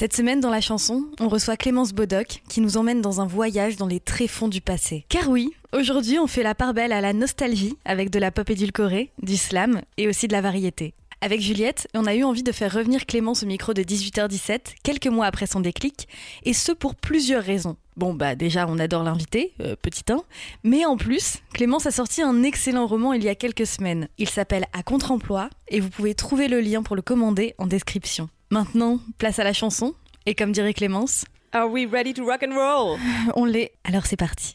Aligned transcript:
Cette 0.00 0.14
semaine 0.14 0.38
dans 0.38 0.50
La 0.50 0.60
Chanson, 0.60 1.06
on 1.18 1.26
reçoit 1.26 1.56
Clémence 1.56 1.92
Bodoc 1.92 2.44
qui 2.48 2.60
nous 2.60 2.76
emmène 2.76 3.00
dans 3.02 3.20
un 3.20 3.26
voyage 3.26 3.74
dans 3.74 3.88
les 3.88 3.98
tréfonds 3.98 4.46
du 4.46 4.60
passé. 4.60 5.04
Car 5.08 5.28
oui, 5.28 5.50
aujourd'hui 5.76 6.20
on 6.20 6.28
fait 6.28 6.44
la 6.44 6.54
part 6.54 6.72
belle 6.72 6.92
à 6.92 7.00
la 7.00 7.12
nostalgie 7.12 7.76
avec 7.84 8.08
de 8.10 8.20
la 8.20 8.30
pop 8.30 8.48
édulcorée, 8.48 9.10
du 9.20 9.36
slam 9.36 9.82
et 9.96 10.06
aussi 10.06 10.28
de 10.28 10.34
la 10.34 10.40
variété. 10.40 10.94
Avec 11.20 11.40
Juliette, 11.40 11.88
on 11.94 12.06
a 12.06 12.14
eu 12.14 12.22
envie 12.22 12.44
de 12.44 12.52
faire 12.52 12.72
revenir 12.72 13.06
Clémence 13.06 13.42
au 13.42 13.46
micro 13.46 13.74
de 13.74 13.82
18h17, 13.82 14.76
quelques 14.84 15.08
mois 15.08 15.26
après 15.26 15.48
son 15.48 15.58
déclic, 15.58 16.06
et 16.44 16.52
ce 16.52 16.70
pour 16.70 16.94
plusieurs 16.94 17.42
raisons. 17.42 17.74
Bon 17.96 18.14
bah 18.14 18.36
déjà 18.36 18.68
on 18.68 18.78
adore 18.78 19.02
l'invité, 19.02 19.52
euh, 19.60 19.74
petit 19.82 20.04
1, 20.08 20.22
mais 20.62 20.86
en 20.86 20.96
plus, 20.96 21.38
Clémence 21.54 21.86
a 21.86 21.90
sorti 21.90 22.22
un 22.22 22.44
excellent 22.44 22.86
roman 22.86 23.14
il 23.14 23.24
y 23.24 23.28
a 23.28 23.34
quelques 23.34 23.66
semaines. 23.66 24.06
Il 24.16 24.28
s'appelle 24.28 24.66
À 24.72 24.84
contre-emploi, 24.84 25.50
et 25.66 25.80
vous 25.80 25.90
pouvez 25.90 26.14
trouver 26.14 26.46
le 26.46 26.60
lien 26.60 26.84
pour 26.84 26.94
le 26.94 27.02
commander 27.02 27.56
en 27.58 27.66
description. 27.66 28.28
Maintenant, 28.50 28.98
place 29.18 29.38
à 29.38 29.44
la 29.44 29.52
chanson, 29.52 29.94
et 30.26 30.34
comme 30.34 30.52
dirait 30.52 30.72
Clémence, 30.74 31.24
Are 31.52 31.70
we 31.70 31.86
ready 31.90 32.12
to 32.14 32.24
rock 32.24 32.42
and 32.46 32.54
roll? 32.54 32.98
on 33.34 33.44
l'est, 33.44 33.72
alors 33.84 34.06
c'est 34.06 34.16
parti. 34.16 34.54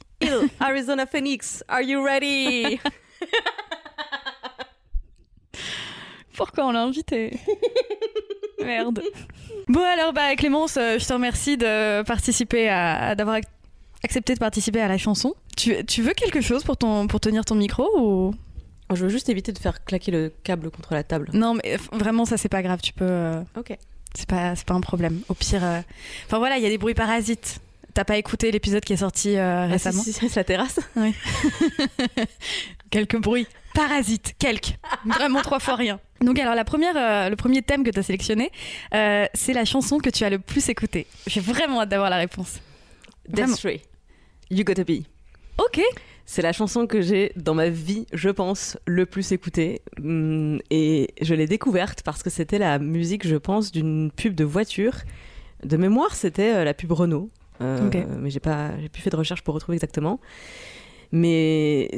Arizona 0.59 1.05
Phoenix, 1.05 1.63
are 1.67 1.81
you 1.81 2.03
ready? 2.03 2.79
Pourquoi 6.35 6.65
on 6.67 6.71
l'a 6.71 6.81
invité? 6.83 7.39
Merde. 8.63 9.01
Bon 9.67 9.81
alors 9.83 10.13
bah 10.13 10.35
Clémence, 10.35 10.77
euh, 10.77 10.97
je 10.97 11.05
te 11.05 11.13
remercie 11.13 11.57
de 11.57 12.01
participer 12.03 12.69
à, 12.69 13.13
d'avoir 13.15 13.37
ac- 13.37 13.43
accepté 14.03 14.33
de 14.33 14.39
participer 14.39 14.81
à 14.81 14.87
la 14.87 14.97
chanson. 14.97 15.35
Tu, 15.55 15.85
tu 15.85 16.01
veux 16.01 16.13
quelque 16.13 16.41
chose 16.41 16.63
pour 16.63 16.77
ton 16.77 17.07
pour 17.07 17.19
tenir 17.19 17.45
ton 17.45 17.55
micro 17.55 17.87
ou? 17.99 18.33
Je 18.95 19.03
veux 19.03 19.09
juste 19.09 19.29
éviter 19.29 19.51
de 19.51 19.59
faire 19.59 19.83
claquer 19.83 20.11
le 20.11 20.33
câble 20.43 20.69
contre 20.71 20.93
la 20.93 21.03
table. 21.03 21.29
non 21.33 21.53
mais 21.55 21.77
vraiment 21.91 22.25
ça 22.25 22.37
c'est 22.37 22.49
pas 22.49 22.61
grave, 22.61 22.79
tu 22.81 22.93
peux 22.93 23.05
euh, 23.07 23.41
Ok. 23.57 23.77
c'est 24.15 24.27
pas 24.27 24.55
c'est 24.55 24.65
pas 24.65 24.73
un 24.73 24.81
problème. 24.81 25.21
Au 25.29 25.33
pire 25.33 25.63
euh, 25.63 25.79
enfin 26.25 26.37
voilà, 26.37 26.57
il 26.57 26.63
y 26.63 26.65
a 26.65 26.69
des 26.69 26.77
bruits 26.77 26.93
parasites. 26.93 27.59
T'as 27.93 28.05
pas 28.05 28.17
écouté 28.17 28.49
l'épisode 28.51 28.83
qui 28.83 28.93
est 28.93 28.97
sorti 28.97 29.37
euh, 29.37 29.65
Ah, 29.65 29.67
si, 29.67 29.71
récemment 29.73 30.01
si, 30.01 30.13
si, 30.13 30.27
c'est 30.27 30.39
la 30.39 30.43
terrasse. 30.43 30.79
Quelques 32.89 33.17
bruits 33.17 33.47
parasites, 33.73 34.35
quelques. 34.37 34.77
Vraiment 35.05 35.41
trois 35.41 35.59
fois 35.59 35.75
rien. 35.75 35.99
Donc 36.21 36.37
alors 36.39 36.53
la 36.55 36.63
première, 36.63 36.95
euh, 36.95 37.29
le 37.29 37.35
premier 37.35 37.61
thème 37.63 37.83
que 37.83 37.89
tu 37.89 37.99
as 37.99 38.03
sélectionné, 38.03 38.51
euh, 38.93 39.25
c'est 39.33 39.53
la 39.53 39.65
chanson 39.65 39.97
que 39.97 40.09
tu 40.09 40.23
as 40.23 40.29
le 40.29 40.39
plus 40.39 40.69
écoutée. 40.69 41.07
J'ai 41.27 41.39
vraiment 41.41 41.81
hâte 41.81 41.89
d'avoir 41.89 42.09
la 42.09 42.17
réponse. 42.17 42.59
Vraiment. 43.27 43.53
Desiree, 43.53 43.81
You 44.51 44.63
Gotta 44.63 44.83
Be. 44.83 45.03
Ok. 45.57 45.81
C'est 46.25 46.41
la 46.41 46.53
chanson 46.53 46.87
que 46.87 47.01
j'ai 47.01 47.31
dans 47.35 47.53
ma 47.53 47.69
vie, 47.69 48.05
je 48.13 48.29
pense, 48.29 48.77
le 48.85 49.05
plus 49.05 49.31
écoutée. 49.33 49.81
Hum, 49.99 50.59
Et 50.69 51.09
je 51.21 51.35
l'ai 51.35 51.47
découverte 51.47 52.01
parce 52.03 52.23
que 52.23 52.29
c'était 52.29 52.59
la 52.59 52.79
musique, 52.79 53.27
je 53.27 53.35
pense, 53.35 53.71
d'une 53.71 54.09
pub 54.11 54.33
de 54.33 54.45
voiture. 54.45 54.93
De 55.63 55.77
mémoire, 55.77 56.15
c'était 56.15 56.53
euh, 56.53 56.63
la 56.63 56.73
pub 56.73 56.91
Renault. 56.91 57.29
Euh. 57.61 57.89
Mais 58.19 58.29
j'ai 58.29 58.39
pas, 58.39 58.71
j'ai 58.81 58.89
plus 58.89 59.01
fait 59.01 59.09
de 59.09 59.15
recherche 59.15 59.41
pour 59.43 59.53
retrouver 59.53 59.75
exactement. 59.75 60.19
Mais 61.11 61.91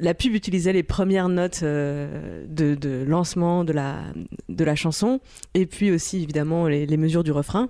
la 0.00 0.12
pub 0.14 0.34
utilisait 0.34 0.72
les 0.72 0.82
premières 0.82 1.28
notes 1.28 1.60
euh, 1.62 2.44
de, 2.48 2.74
de 2.74 3.04
lancement 3.06 3.62
de 3.62 3.72
la, 3.72 4.00
de 4.48 4.64
la 4.64 4.74
chanson 4.74 5.20
et 5.54 5.66
puis 5.66 5.92
aussi 5.92 6.24
évidemment 6.24 6.66
les, 6.66 6.84
les 6.84 6.96
mesures 6.96 7.22
du 7.22 7.30
refrain. 7.30 7.68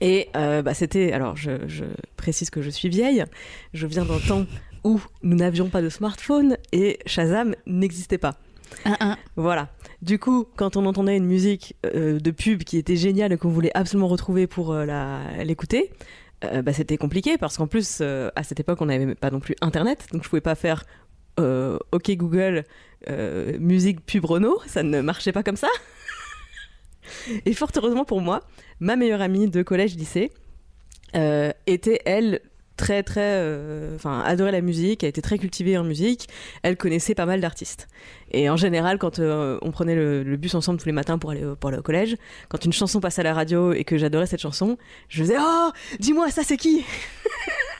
Et 0.00 0.28
euh, 0.36 0.62
bah, 0.62 0.74
c'était, 0.74 1.12
alors 1.12 1.36
je, 1.36 1.52
je 1.68 1.84
précise 2.16 2.50
que 2.50 2.60
je 2.62 2.70
suis 2.70 2.88
vieille, 2.88 3.24
je 3.72 3.86
viens 3.86 4.04
d'un 4.04 4.18
temps 4.18 4.46
où 4.84 5.00
nous 5.22 5.36
n'avions 5.36 5.68
pas 5.68 5.80
de 5.82 5.88
smartphone 5.88 6.56
et 6.72 6.98
Shazam 7.06 7.54
n'existait 7.66 8.18
pas. 8.18 8.34
Un, 8.84 8.96
un. 9.00 9.16
Voilà. 9.36 9.68
Du 10.00 10.18
coup, 10.18 10.46
quand 10.56 10.76
on 10.76 10.86
entendait 10.86 11.16
une 11.16 11.26
musique 11.26 11.76
euh, 11.86 12.18
de 12.18 12.30
pub 12.32 12.64
qui 12.64 12.78
était 12.78 12.96
géniale 12.96 13.32
et 13.32 13.36
qu'on 13.36 13.50
voulait 13.50 13.70
absolument 13.74 14.08
retrouver 14.08 14.46
pour 14.48 14.72
euh, 14.72 14.84
la- 14.84 15.44
l'écouter, 15.44 15.90
bah, 16.64 16.72
c'était 16.72 16.96
compliqué 16.96 17.38
parce 17.38 17.56
qu'en 17.56 17.68
plus, 17.68 18.00
à 18.00 18.42
cette 18.42 18.58
époque, 18.58 18.80
on 18.82 18.86
n'avait 18.86 19.14
pas 19.14 19.30
non 19.30 19.38
plus 19.38 19.54
Internet, 19.60 20.06
donc 20.12 20.24
je 20.24 20.28
pouvais 20.28 20.40
pas 20.40 20.56
faire 20.56 20.82
OK 21.38 22.10
Google, 22.16 22.64
musique 23.60 24.04
pub 24.04 24.24
Renault, 24.24 24.58
ça 24.66 24.82
ne 24.82 25.00
marchait 25.02 25.30
pas 25.30 25.44
comme 25.44 25.54
ça. 25.54 25.68
et 27.46 27.52
fort 27.54 27.70
heureusement 27.76 28.04
pour 28.04 28.20
moi, 28.20 28.40
ma 28.80 28.96
meilleure 28.96 29.20
amie 29.22 29.48
de 29.48 29.62
collège-lycée 29.62 30.30
euh, 31.14 31.50
était, 31.66 32.00
elle, 32.04 32.40
très 32.78 33.02
très 33.02 33.20
euh, 33.20 33.94
enfin 33.96 34.22
adorait 34.24 34.50
la 34.50 34.62
musique 34.62 35.02
elle 35.04 35.10
était 35.10 35.20
très 35.20 35.36
cultivée 35.38 35.76
en 35.76 35.84
musique 35.84 36.26
elle 36.62 36.78
connaissait 36.78 37.14
pas 37.14 37.26
mal 37.26 37.40
d'artistes. 37.40 37.86
Et 38.30 38.48
en 38.48 38.56
général 38.56 38.98
quand 38.98 39.18
euh, 39.18 39.58
on 39.60 39.70
prenait 39.70 39.94
le, 39.94 40.22
le 40.22 40.36
bus 40.38 40.54
ensemble 40.54 40.80
tous 40.80 40.86
les 40.86 40.92
matins 40.92 41.18
pour 41.18 41.30
aller, 41.32 41.44
au- 41.44 41.54
pour 41.54 41.68
aller 41.68 41.78
au 41.78 41.82
collège 41.82 42.16
quand 42.48 42.64
une 42.64 42.72
chanson 42.72 42.98
passait 42.98 43.20
à 43.20 43.24
la 43.24 43.34
radio 43.34 43.74
et 43.74 43.84
que 43.84 43.98
j'adorais 43.98 44.24
cette 44.26 44.40
chanson 44.40 44.78
je 45.10 45.22
faisais 45.22 45.36
oh 45.38 45.70
dis-moi 46.00 46.30
ça 46.30 46.42
c'est 46.44 46.56
qui 46.56 46.82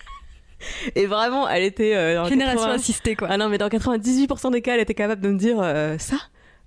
et 0.94 1.06
vraiment 1.06 1.48
elle 1.48 1.64
était 1.64 1.94
euh, 1.96 2.16
dans 2.16 2.26
Génération 2.28 2.58
80 2.60 2.74
assistée 2.74 3.16
quoi. 3.16 3.28
ah 3.30 3.38
non 3.38 3.48
mais 3.48 3.58
dans 3.58 3.68
98% 3.68 4.52
des 4.52 4.60
cas 4.62 4.74
elle 4.74 4.80
était 4.82 4.94
capable 4.94 5.22
de 5.22 5.30
me 5.30 5.38
dire 5.38 5.56
ça? 5.98 6.16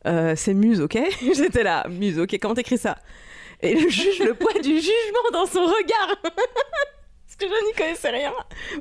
Euh, 0.06 0.34
c'est 0.36 0.54
Muse 0.54 0.82
ok? 0.82 0.98
J'étais 1.36 1.64
là 1.64 1.86
Muse 1.90 2.20
ok 2.20 2.38
comment 2.42 2.54
t'écris 2.56 2.78
ça? 2.78 2.98
Et 3.62 3.74
le 3.74 3.90
juge 3.90 4.20
le 4.20 4.34
poids 4.34 4.54
du 4.62 4.76
jugement 4.76 5.30
dans 5.34 5.46
son 5.46 5.62
regard. 5.66 6.16
Parce 6.24 7.38
que 7.38 7.46
je 7.48 7.66
n'y 7.68 7.74
connaissais 7.74 8.12
rien. 8.12 8.32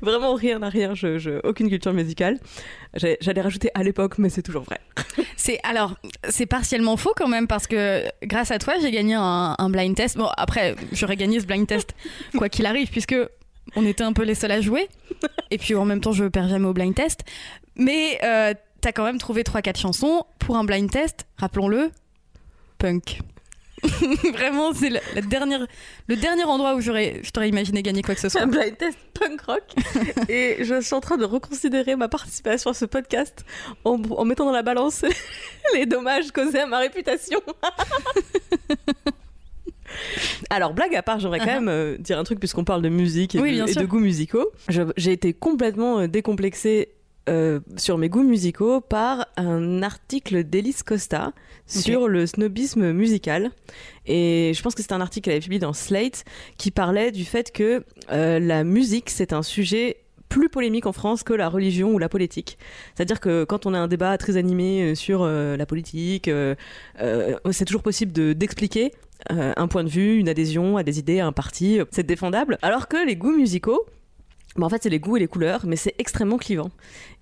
Vraiment 0.01 0.35
rien 0.35 0.62
à 0.62 0.69
rien 0.69 0.95
je, 0.95 1.19
je- 1.19 1.41
aucune 1.45 1.69
culture 1.69 1.93
musicale. 1.93 2.39
J'allais 2.95 3.41
rajouter 3.41 3.71
à 3.75 3.83
l'époque 3.83 4.19
mais 4.19 4.29
c'est 4.29 4.43
toujours 4.43 4.62
vrai. 4.62 4.79
C'est 5.37 5.59
alors 5.65 5.95
c'est 6.31 6.47
partiellement 6.47 6.97
faux 6.97 7.12
quand 7.17 7.29
même 7.29 7.47
parce 7.47 7.67
que 7.67 8.05
grâce 8.23 8.51
à 8.51 8.59
toi 8.59 8.75
j'ai 8.81 8.91
gagné 8.91 9.15
un, 9.15 9.55
un 9.59 9.71
blind 9.71 9.95
test. 9.97 10.17
Bon 10.17 10.29
après 10.37 10.75
j'aurais 10.93 11.17
gagné 11.17 11.41
ce 11.41 11.47
blind 11.47 11.67
test 11.67 11.95
quoi 12.39 12.49
qu'il 12.49 12.65
arrive 12.67 12.89
puisque 12.91 13.17
on 13.77 13.85
était 13.87 14.05
un 14.05 14.12
peu 14.12 14.23
les 14.23 14.35
seuls 14.35 14.53
à 14.53 14.61
jouer. 14.61 14.89
Et 15.51 15.59
puis 15.59 15.75
en 15.75 15.85
même 15.85 16.01
temps 16.01 16.12
je 16.12 16.25
perds 16.25 16.49
jamais 16.49 16.67
au 16.67 16.73
blind 16.73 16.95
test. 16.95 17.21
Mais 17.77 18.19
euh, 18.23 18.55
t'as 18.84 18.93
quand 18.93 19.05
même 19.05 19.17
trouvé 19.19 19.43
3-4 19.45 19.78
chansons 19.81 20.27
pour 20.39 20.56
un 20.59 20.65
blind 20.65 20.91
test. 20.91 21.25
Rappelons-le, 21.39 21.91
punk. 22.77 23.21
Vraiment 24.35 24.73
c'est 24.75 24.91
le, 24.91 24.99
la 25.14 25.20
dernière- 25.23 25.67
le 26.06 26.17
dernier 26.17 26.44
endroit 26.44 26.75
où 26.75 26.81
j'aurais 26.82 27.20
je 27.23 27.31
t'aurais 27.31 27.49
imaginé 27.49 27.82
gagner 27.82 28.03
quoi 28.03 28.14
que 28.14 28.20
ce 28.20 28.29
soit. 28.31 28.41
un 28.43 28.47
blind 28.47 28.76
test 28.79 28.99
punk 29.14 29.41
rock 29.43 29.62
et 30.31 30.59
je 30.64 30.81
suis 30.81 30.94
en 30.94 31.00
train 31.00 31.17
de 31.19 31.25
reconsidérer 31.25 31.94
ma 31.97 32.09
participation 32.09 32.70
à 32.70 32.75
ce 32.75 32.85
podcast 32.87 33.44
en, 33.85 34.00
en 34.03 34.25
mettant 34.25 34.44
dans 34.47 34.53
la 34.53 34.62
balance 34.62 35.05
les 35.75 35.85
dommages 35.87 36.31
causés 36.31 36.61
à 36.61 36.67
ma 36.67 36.79
réputation 36.79 37.41
Alors, 40.50 40.73
blague 40.75 40.94
à 40.97 41.03
part, 41.03 41.20
j'aimerais 41.20 41.38
quand 41.38 41.47
même 41.47 41.69
euh, 41.69 41.97
dire 41.99 42.19
un 42.19 42.25
truc 42.25 42.38
puisqu'on 42.41 42.64
parle 42.64 42.82
de 42.82 42.88
musique 42.88 43.35
et, 43.35 43.41
Oui, 43.41 43.59
de, 43.59 43.69
et 43.69 43.75
de 43.75 43.85
goûts 43.87 44.00
musicaux. 44.00 44.50
J'ai 44.97 45.12
été 45.12 45.32
complètement 45.32 46.00
euh, 46.00 46.09
décomplexée 46.09 46.88
euh, 47.29 47.61
sur 47.76 47.99
mes 47.99 48.09
goûts 48.09 48.23
musicaux 48.23 48.81
par 48.81 49.26
un 49.37 49.82
article 49.82 50.44
d'Elise 50.44 50.82
Costa 50.82 51.32
sur 51.67 52.09
le 52.09 52.26
snobisme 52.26 52.93
musical. 52.93 53.50
Et 54.06 54.53
je 54.55 54.62
pense 54.62 54.75
que 54.75 54.82
c'est 54.82 54.93
un 54.93 55.00
article 55.00 55.25
qu'elle 55.25 55.35
avait 55.35 55.41
publié 55.43 55.61
dans 55.61 55.73
Slate 55.73 56.25
qui 56.59 56.71
parlait 56.71 57.11
du 57.12 57.25
fait 57.25 57.50
que 57.53 57.85
euh, 58.12 58.38
la 58.38 58.65
musique, 58.65 59.09
c'est 59.11 59.32
un 59.32 59.43
sujet 59.43 59.97
plus 60.29 60.49
polémiques 60.49 60.87
en 60.87 60.93
France 60.93 61.23
que 61.23 61.32
la 61.32 61.49
religion 61.49 61.93
ou 61.93 61.99
la 61.99 62.09
politique. 62.09 62.59
C'est-à-dire 62.94 63.21
que 63.21 63.44
quand 63.44 63.67
on 63.67 63.75
a 63.75 63.79
un 63.79 63.88
débat 63.88 64.19
très 64.19 64.37
animé 64.37 64.82
euh, 64.82 64.94
sur 64.94 65.23
euh, 65.23 65.56
la 65.56 65.65
politique, 65.65 66.29
c'est 67.50 67.65
toujours 67.65 67.82
possible 67.82 68.12
de- 68.12 68.32
d'expliquer 68.32 68.93
un 69.31 69.69
point 69.69 69.85
de 69.85 69.88
vue, 69.88 70.19
une 70.19 70.29
adhésion 70.29 70.76
à 70.76 70.82
des 70.82 70.99
idées, 70.99 71.21
à 71.21 71.26
un 71.26 71.32
parti, 71.32 71.79
c'est 71.93 72.05
défendable. 72.05 72.59
Alors 72.61 72.88
que 72.88 73.06
les 73.06 73.17
goûts 73.17 73.35
musicaux, 73.35 73.87
bah, 74.56 74.67
en 74.67 74.69
fait, 74.69 74.83
c'est 74.83 74.91
les 74.91 75.01
goûts 75.01 75.17
et 75.17 75.21
les 75.21 75.27
couleurs, 75.27 75.62
mais 75.67 75.77
c'est 75.77 75.95
extrêmement 75.99 76.39
clivant. 76.39 76.71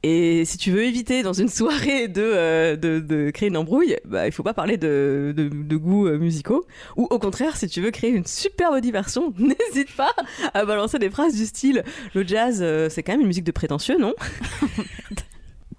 Et 0.02 0.44
si 0.44 0.58
tu 0.58 0.70
veux 0.70 0.84
éviter 0.84 1.23
dans 1.23 1.32
une 1.32 1.49
soirée 1.49 2.08
de, 2.08 2.23
euh, 2.23 2.76
de, 2.76 3.00
de 3.00 3.31
créer 3.31 3.49
une 3.49 3.56
embrouille, 3.56 3.96
bah, 4.05 4.26
il 4.26 4.32
faut 4.32 4.43
pas 4.43 4.55
parler 4.55 4.76
de, 4.76 5.32
de, 5.37 5.49
de 5.49 5.76
goûts 5.76 6.06
euh, 6.06 6.19
musicaux. 6.19 6.67
Ou 6.96 7.06
au 7.11 7.19
contraire, 7.19 7.56
si 7.56 7.69
tu 7.69 7.81
veux 7.81 7.90
créer 7.90 8.11
une 8.11 8.26
superbe 8.26 8.79
diversion, 8.81 9.32
n'hésite 9.38 9.94
pas 9.96 10.14
à 10.55 10.64
balancer 10.64 10.99
des 10.99 11.11
phrases 11.11 11.34
du 11.34 11.46
style 11.46 11.84
le 12.14 12.26
jazz, 12.26 12.61
euh, 12.61 12.88
c'est 12.88 13.02
quand 13.02 13.12
même 13.12 13.23
une 13.23 13.26
musique 13.26 13.44
de 13.44 13.52
prétentieux, 13.52 13.99
non? 13.99 14.14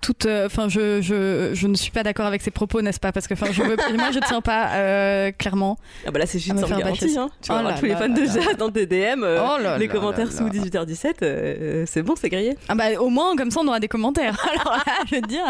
Toute, 0.03 0.25
euh, 0.25 0.47
enfin, 0.47 0.67
je, 0.67 1.01
je, 1.01 1.51
je 1.53 1.65
ne 1.65 1.75
suis 1.75 1.89
pas 1.89 2.03
d'accord 2.03 2.25
avec 2.25 2.41
ces 2.41 2.51
propos, 2.51 2.81
n'est-ce 2.81 2.99
pas? 2.99 3.13
Parce 3.13 3.25
que, 3.25 3.35
je 3.35 3.61
veux, 3.63 3.77
moi, 3.95 4.11
je 4.11 4.19
tiens 4.19 4.41
pas 4.41 4.71
euh, 4.73 5.31
clairement. 5.31 5.77
Ah 6.05 6.11
bah 6.11 6.19
là, 6.19 6.25
c'est 6.25 6.45
garantie. 6.45 7.05
bâcher. 7.05 7.17
Hein. 7.17 7.29
Tu 7.41 7.51
Oh 7.53 7.61
là 7.63 7.73
tous 7.79 7.85
les 7.85 7.95
fans 7.95 8.09
de 8.09 8.25
jazz 8.25 8.57
dans 8.57 8.69
tes 8.69 8.85
DM, 8.85 9.23
euh, 9.23 9.39
Oh 9.41 9.61
là 9.61 9.77
les 9.77 9.87
commentaires 9.87 10.29
sous 10.29 10.43
là. 10.43 10.49
18h17, 10.49 11.13
euh, 11.21 11.85
c'est 11.87 12.03
bon, 12.03 12.15
c'est 12.17 12.27
grillé. 12.27 12.57
Ah 12.67 12.75
bah, 12.75 12.99
au 12.99 13.07
moins, 13.07 13.33
comme 13.37 13.49
ça, 13.49 13.61
on 13.63 13.67
aura 13.69 13.79
des 13.79 13.87
commentaires. 13.87 14.37
Alors 14.53 14.75
là, 14.85 14.93
je 15.09 15.15
veux 15.15 15.21
dire, 15.21 15.45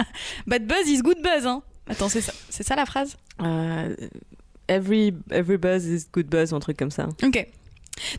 bad 0.45 0.67
buzz 0.67 0.87
is 0.87 1.01
good 1.01 1.17
buzz. 1.23 1.47
Hein. 1.47 1.63
Attends, 1.89 2.09
c'est 2.09 2.21
ça, 2.21 2.31
c'est 2.49 2.63
ça 2.63 2.75
la 2.75 2.85
phrase? 2.85 3.17
Every, 4.67 5.15
every 5.31 5.57
buzz 5.57 5.85
is 5.87 6.05
good 6.13 6.27
buzz, 6.27 6.53
ou 6.53 6.57
un 6.57 6.59
truc 6.59 6.77
comme 6.77 6.91
ça. 6.91 7.07
Ok. 7.23 7.47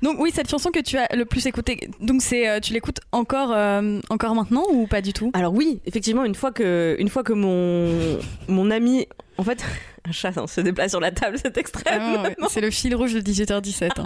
Donc 0.03 0.19
oui, 0.19 0.31
cette 0.35 0.49
chanson 0.49 0.71
que 0.71 0.81
tu 0.81 0.97
as 0.97 1.09
le 1.15 1.25
plus 1.25 1.47
écoutée, 1.47 1.89
donc 2.01 2.23
c'est, 2.23 2.49
euh, 2.49 2.61
tu 2.61 2.73
l'écoutes 2.73 3.01
encore, 3.13 3.53
euh, 3.53 4.01
encore 4.09 4.35
maintenant 4.35 4.65
ou 4.71 4.87
pas 4.87 5.01
du 5.03 5.13
tout? 5.13 5.31
Alors 5.35 5.53
oui, 5.53 5.81
effectivement, 5.87 6.25
une 6.25 6.35
fois 6.35 6.53
que, 6.53 6.97
une 6.99 7.09
fois 7.09 7.23
que 7.23 7.33
mon, 7.33 8.19
mon 8.49 8.71
ami, 8.71 9.07
en 9.39 9.43
fait, 9.45 9.65
un 10.05 10.13
chat 10.13 10.37
hein, 10.39 10.47
se 10.47 10.61
déplace 10.61 10.91
sur 10.93 11.01
la 11.01 11.11
table, 11.11 11.37
c'est 11.41 11.57
extrême, 11.59 12.01
Ah 12.01 12.23
ouais, 12.23 12.37
C'est 12.49 12.61
le 12.61 12.71
fil 12.71 12.95
rouge 12.95 13.15
de 13.15 13.21
18h17. 13.21 13.91
hein. 14.01 14.05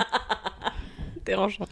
dérangeant. 1.26 1.66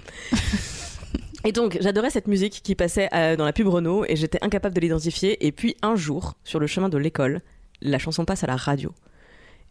Et 1.45 1.53
donc, 1.53 1.79
j'adorais 1.81 2.11
cette 2.11 2.27
musique 2.27 2.61
qui 2.63 2.75
passait 2.75 3.09
euh, 3.15 3.37
dans 3.37 3.45
la 3.45 3.53
pub 3.53 3.69
Renault 3.69 4.05
et 4.09 4.17
j'étais 4.17 4.39
incapable 4.43 4.75
de 4.75 4.81
l'identifier. 4.81 5.47
Et 5.47 5.53
puis 5.53 5.77
un 5.83 5.95
jour, 5.97 6.35
sur 6.45 6.59
le 6.59 6.67
chemin 6.67 6.89
de 6.89 6.99
l'école, 6.99 7.41
la 7.81 7.99
chanson 7.99 8.25
passe 8.25 8.43
à 8.45 8.47
la 8.49 8.57
radio. 8.57 8.93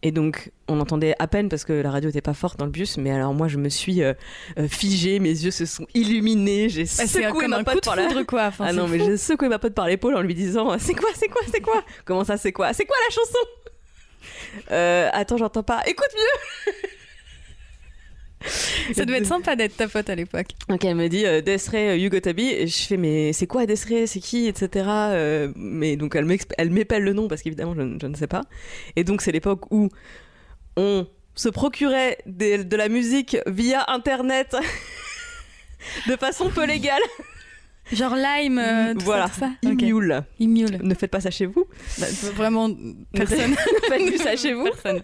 Et 0.07 0.11
donc, 0.11 0.51
on 0.67 0.79
entendait 0.79 1.15
à 1.17 1.25
peine 1.25 1.49
parce 1.49 1.65
que 1.65 1.73
la 1.73 1.89
radio 1.89 2.09
n'était 2.09 2.21
pas 2.21 2.35
forte 2.35 2.59
dans 2.59 2.65
le 2.65 2.71
bus, 2.71 2.97
mais 2.99 3.09
alors 3.09 3.33
moi, 3.33 3.47
je 3.47 3.57
me 3.57 3.69
suis 3.69 4.03
euh, 4.03 4.13
euh, 4.59 4.67
figée, 4.67 5.17
mes 5.17 5.29
yeux 5.31 5.49
se 5.49 5.65
sont 5.65 5.87
illuminés, 5.95 6.69
j'ai 6.69 6.83
Bah, 6.83 7.07
secoué 7.07 7.47
ma 7.47 7.63
pote 7.63 7.83
par 7.83 7.95
la... 7.95 8.23
quoi. 8.23 8.45
Enfin, 8.45 8.65
Ah 8.67 8.73
non, 8.73 8.87
mais 8.87 8.99
j'ai 8.99 9.17
secoué 9.17 9.49
ma 9.49 9.57
pote 9.57 9.73
par 9.73 9.87
l'épaule 9.87 10.15
en 10.15 10.21
lui 10.21 10.35
disant 10.35 10.77
C'est 10.77 10.93
quoi, 10.93 11.09
c'est 11.15 11.27
quoi, 11.27 11.41
c'est 11.51 11.59
quoi? 11.59 11.83
Comment 12.05 12.23
ça, 12.23 12.37
c'est 12.37 12.51
quoi? 12.51 12.71
C'est 12.73 12.85
quoi 12.85 12.95
la 13.09 13.15
chanson? 13.15 13.39
Euh, 14.69 15.09
Attends, 15.11 15.37
j'entends 15.37 15.63
pas. 15.63 15.81
Écoute 15.87 16.09
mieux 16.15 16.71
Ça 18.93 19.05
devait 19.05 19.19
être 19.19 19.25
sympa 19.25 19.55
d'être 19.55 19.75
ta 19.75 19.87
pote 19.87 20.09
à 20.09 20.15
l'époque. 20.15 20.47
Donc 20.69 20.83
elle 20.85 20.95
me 20.95 21.07
dit 21.07 21.25
euh, 21.25 21.41
you 21.95 22.09
gotta 22.09 22.33
be. 22.33 22.39
Et 22.39 22.67
je 22.67 22.83
fais 22.83 22.97
mais 22.97 23.33
c'est 23.33 23.47
quoi 23.47 23.65
Desiree 23.65 24.07
C'est 24.07 24.19
qui? 24.19 24.47
Etc. 24.47 24.85
Euh, 24.87 25.51
mais 25.55 25.95
donc 25.95 26.15
elle 26.15 26.25
elle 26.57 26.69
m'épelle 26.71 27.03
le 27.03 27.13
nom 27.13 27.27
parce 27.27 27.41
qu'évidemment 27.41 27.73
je, 27.75 27.97
je 28.01 28.07
ne 28.07 28.15
sais 28.15 28.27
pas. 28.27 28.43
Et 28.95 29.03
donc 29.03 29.21
c'est 29.21 29.31
l'époque 29.31 29.71
où 29.71 29.89
on 30.77 31.07
se 31.35 31.49
procurait 31.49 32.17
de 32.25 32.75
la 32.75 32.89
musique 32.89 33.37
via 33.47 33.83
internet 33.89 34.55
de 36.07 36.15
façon 36.15 36.49
peu 36.49 36.65
légale. 36.65 37.01
Genre 37.91 38.15
Lime, 38.15 38.57
euh, 38.57 38.93
tout 38.93 39.05
voilà, 39.05 39.27
ça, 39.27 39.33
tout 39.33 39.39
ça. 39.39 39.51
Immule. 39.61 40.23
Immule. 40.39 40.79
Ne 40.81 40.95
faites 40.95 41.11
pas 41.11 41.21
ça 41.21 41.29
chez 41.29 41.45
vous. 41.45 41.65
Bah, 41.99 42.07
vraiment, 42.33 42.69
personne. 43.13 43.51
Ne 43.51 43.55
faites 43.87 44.05
plus 44.07 44.17
ça 44.17 44.35
chez 44.35 44.53
vous. 44.53 44.63
Personne. 44.63 45.03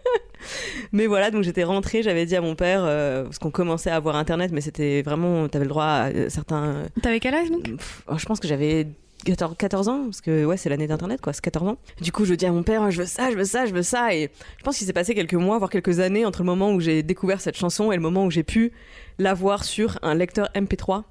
Mais 0.92 1.06
voilà, 1.06 1.30
donc 1.30 1.44
j'étais 1.44 1.64
rentrée, 1.64 2.02
j'avais 2.02 2.26
dit 2.26 2.36
à 2.36 2.42
mon 2.42 2.56
père, 2.56 2.82
euh, 2.84 3.24
parce 3.26 3.38
qu'on 3.38 3.52
commençait 3.52 3.92
à 3.92 3.96
avoir 3.96 4.16
internet, 4.16 4.52
mais 4.52 4.62
c'était 4.62 5.04
vraiment, 5.04 5.48
t'avais 5.48 5.66
le 5.66 5.70
droit 5.70 5.86
à 5.86 6.10
euh, 6.10 6.30
certains. 6.30 6.84
T'avais 7.02 7.20
quel 7.20 7.36
âge 7.36 7.52
donc? 7.52 7.64
Pff, 7.64 8.04
oh, 8.08 8.18
je 8.18 8.26
pense 8.26 8.40
que 8.40 8.48
j'avais 8.48 8.88
14, 9.26 9.56
14 9.58 9.88
ans, 9.88 10.04
parce 10.06 10.22
que 10.22 10.46
ouais, 10.46 10.58
c'est 10.58 10.70
l'année 10.70 10.88
d'internet, 10.88 11.22
quoi, 11.22 11.34
c'est 11.34 11.44
14 11.44 11.70
ans. 11.70 11.78
Du 12.02 12.12
coup, 12.12 12.26
je 12.26 12.34
dis 12.34 12.48
à 12.48 12.52
mon 12.52 12.64
père, 12.64 12.90
je 12.90 13.02
veux 13.02 13.06
ça, 13.06 13.30
je 13.30 13.38
veux 13.38 13.46
ça, 13.46 13.68
je 13.68 13.74
veux 13.74 13.84
ça. 13.84 14.16
Et 14.16 14.32
je 14.58 14.64
pense 14.64 14.80
qu'il 14.80 14.88
s'est 14.88 14.94
passé 14.94 15.14
quelques 15.14 15.36
mois, 15.36 15.60
voire 15.60 15.70
quelques 15.70 16.00
années, 16.00 16.26
entre 16.26 16.40
le 16.40 16.46
moment 16.46 16.72
où 16.72 16.80
j'ai 16.80 17.04
découvert 17.04 17.42
cette 17.42 17.58
chanson 17.58 17.92
et 17.92 17.96
le 17.96 18.02
moment 18.02 18.26
où 18.26 18.32
j'ai 18.32 18.44
pu 18.44 18.72
la 19.20 19.36
voir 19.36 19.64
sur 19.64 20.00
un 20.02 20.16
lecteur 20.16 20.50
MP3 20.56 21.04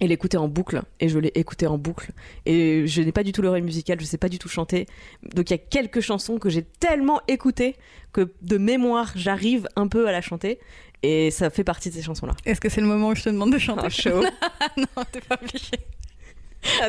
et 0.00 0.06
l'écouter 0.06 0.36
en 0.36 0.48
boucle. 0.48 0.82
Et 1.00 1.08
je 1.08 1.18
l'ai 1.18 1.32
écouté 1.34 1.66
en 1.66 1.78
boucle. 1.78 2.10
Et 2.46 2.86
je 2.86 3.02
n'ai 3.02 3.12
pas 3.12 3.22
du 3.22 3.32
tout 3.32 3.42
l'oreille 3.42 3.62
musicale, 3.62 4.00
je 4.00 4.04
sais 4.04 4.18
pas 4.18 4.28
du 4.28 4.38
tout 4.38 4.48
chanter. 4.48 4.86
Donc 5.22 5.50
il 5.50 5.54
y 5.54 5.56
a 5.56 5.58
quelques 5.58 6.00
chansons 6.00 6.38
que 6.38 6.50
j'ai 6.50 6.62
tellement 6.62 7.20
écoutées 7.28 7.76
que 8.12 8.32
de 8.42 8.58
mémoire, 8.58 9.12
j'arrive 9.14 9.68
un 9.76 9.88
peu 9.88 10.06
à 10.08 10.12
la 10.12 10.20
chanter. 10.20 10.58
Et 11.02 11.30
ça 11.30 11.50
fait 11.50 11.64
partie 11.64 11.90
de 11.90 11.94
ces 11.94 12.02
chansons-là. 12.02 12.34
Est-ce 12.44 12.60
que 12.60 12.68
c'est 12.68 12.80
le 12.80 12.86
moment 12.86 13.08
où 13.10 13.14
je 13.14 13.22
te 13.22 13.28
demande 13.28 13.52
de 13.52 13.58
chanter? 13.58 13.82
Ah, 13.84 13.88
chaud. 13.88 14.24
Non, 14.76 15.04
t'es 15.10 15.20
pas 15.20 15.38
obligé. 15.40 15.70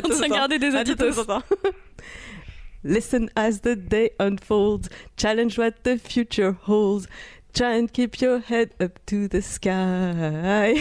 On 0.04 0.12
s'est 0.12 0.28
gardé 0.28 0.58
des 0.58 0.74
attends. 0.74 1.42
Listen 2.82 3.30
as 3.36 3.60
the 3.60 3.76
day 3.76 4.12
unfolds. 4.18 4.88
Challenge 5.16 5.58
what 5.58 5.84
the 5.84 5.98
future 5.98 6.56
holds. 6.66 7.06
Try 7.52 7.78
and 7.78 7.88
keep 7.92 8.20
your 8.20 8.40
head 8.48 8.70
up 8.80 8.98
to 9.06 9.26
the 9.28 9.40
sky. 9.42 10.74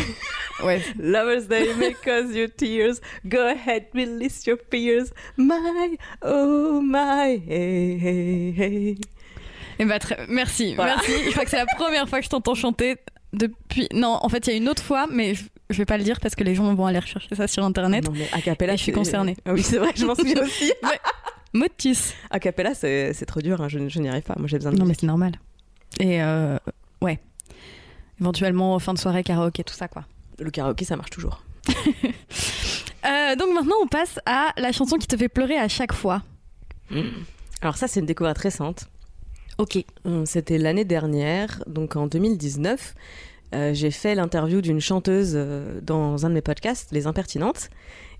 Ouais. 0.64 0.82
Lovers, 1.00 1.48
they 1.48 1.74
may 1.76 1.94
cause 1.94 2.34
you 2.36 2.48
tears. 2.48 3.02
Go 3.28 3.48
ahead, 3.50 3.88
release 3.94 4.46
your 4.46 4.58
fears. 4.70 5.12
My, 5.36 5.98
oh 6.22 6.80
my, 6.82 7.42
hey, 7.48 7.98
hey, 7.98 8.52
hey. 8.56 8.98
Eh 9.80 9.86
ben, 9.86 9.98
très- 10.00 10.28
Merci, 10.30 10.76
Voilà. 10.76 10.98
merci. 10.98 11.24
Je 11.26 11.32
crois 11.32 11.44
que 11.46 11.50
c'est 11.50 11.58
la 11.58 11.66
première 11.66 12.08
fois 12.08 12.20
que 12.20 12.26
je 12.26 12.30
t'entends 12.30 12.54
chanter 12.56 12.98
depuis. 13.34 13.88
Non, 13.94 14.20
en 14.22 14.30
fait, 14.30 14.46
il 14.48 14.50
y 14.52 14.54
a 14.54 14.58
une 14.58 14.70
autre 14.70 14.84
fois, 14.84 15.08
mais 15.10 15.34
je, 15.36 15.46
je 15.72 15.78
vais 15.78 15.86
pas 15.86 15.98
le 15.98 16.04
dire 16.04 16.20
parce 16.20 16.36
que 16.36 16.44
les 16.44 16.54
gens 16.54 16.72
vont 16.76 16.86
aller 16.86 17.00
rechercher 17.00 17.34
ça 17.36 17.48
sur 17.48 17.64
internet. 17.64 18.06
Non, 18.06 18.12
mais 18.14 18.28
a 18.34 18.42
cappella, 18.42 18.74
Et 18.74 18.78
je 18.78 18.84
suis 18.84 18.92
concernée. 18.92 19.38
Ah 19.46 19.54
oui, 19.54 19.64
c'est 19.64 19.78
vrai, 19.78 19.92
je 19.96 20.06
m'en 20.06 20.16
souviens 20.16 20.42
aussi. 20.44 20.72
Motus. 21.54 22.14
A 22.30 22.40
cappella, 22.40 22.76
c'est 22.76 23.26
trop 23.26 23.42
dur, 23.42 23.60
hein, 23.62 23.70
je, 23.70 23.88
je 23.88 24.00
n'y 24.00 24.08
arrive 24.10 24.22
pas. 24.24 24.36
Moi, 24.38 24.48
j'ai 24.48 24.58
besoin 24.58 24.72
de 24.72 24.78
Non, 24.78 24.86
mais 24.86 24.94
c'est 24.94 25.08
normal. 25.08 25.32
Et 26.00 26.22
euh, 26.22 26.58
ouais. 27.02 27.20
Éventuellement, 28.20 28.78
fin 28.80 28.94
de 28.94 29.00
soirée, 29.00 29.24
karaoké, 29.24 29.64
tout 29.64 29.74
ça, 29.74 29.88
quoi. 29.88 30.06
Le 30.40 30.52
karaoké, 30.52 30.86
ça 30.86 30.96
marche 30.96 31.10
toujours. 31.12 31.44
Euh, 33.06 33.36
donc 33.38 33.54
maintenant, 33.54 33.78
on 33.82 33.88
passe 33.88 34.20
à 34.26 34.52
la 34.58 34.74
chanson 34.74 34.98
qui 34.98 35.08
te 35.08 35.16
fait 35.16 35.30
pleurer 35.30 35.58
à 35.58 35.70
chaque 35.70 35.94
fois. 35.94 36.22
Alors 37.62 37.78
ça, 37.78 37.88
c'est 37.88 38.02
une 38.02 38.06
découverte 38.06 38.38
récente. 38.40 38.90
Ok. 39.58 39.78
Euh, 40.06 40.24
C'était 40.26 40.58
l'année 40.58 40.84
dernière, 40.84 41.64
donc 41.66 41.96
en 41.96 42.08
2019. 42.08 42.96
euh, 43.56 43.74
j'ai 43.74 43.92
fait 43.92 44.16
l'interview 44.16 44.62
d'une 44.62 44.82
chanteuse 44.82 45.32
euh, 45.36 45.80
dans 45.82 46.26
un 46.26 46.30
de 46.30 46.34
mes 46.36 46.42
podcasts, 46.42 46.92
Les 46.92 47.08
Impertinentes. 47.08 47.70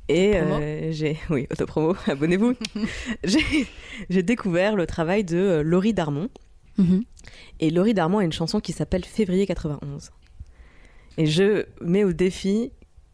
Et 0.08 0.38
euh, 0.38 0.92
j'ai, 0.94 1.18
oui, 1.30 1.46
autopromo, 1.52 1.96
abonnez-vous. 2.08 2.56
j'ai, 4.10 4.24
découvert 4.24 4.78
le 4.78 4.88
travail 4.88 5.26
de 5.26 5.62
Laurie 5.64 5.94
Darmon. 5.94 6.30
Mhm. 6.78 7.04
Et 7.60 7.70
Laurie 7.70 7.94
Darmon 7.94 8.20
a 8.20 8.24
une 8.24 8.32
chanson 8.32 8.60
qui 8.60 8.72
s'appelle 8.74 9.06
Février 9.06 9.46
91. 9.46 10.12
Et 11.18 11.26
je 11.26 11.66
mets 11.82 12.04
au 12.04 12.14
défi 12.14 12.72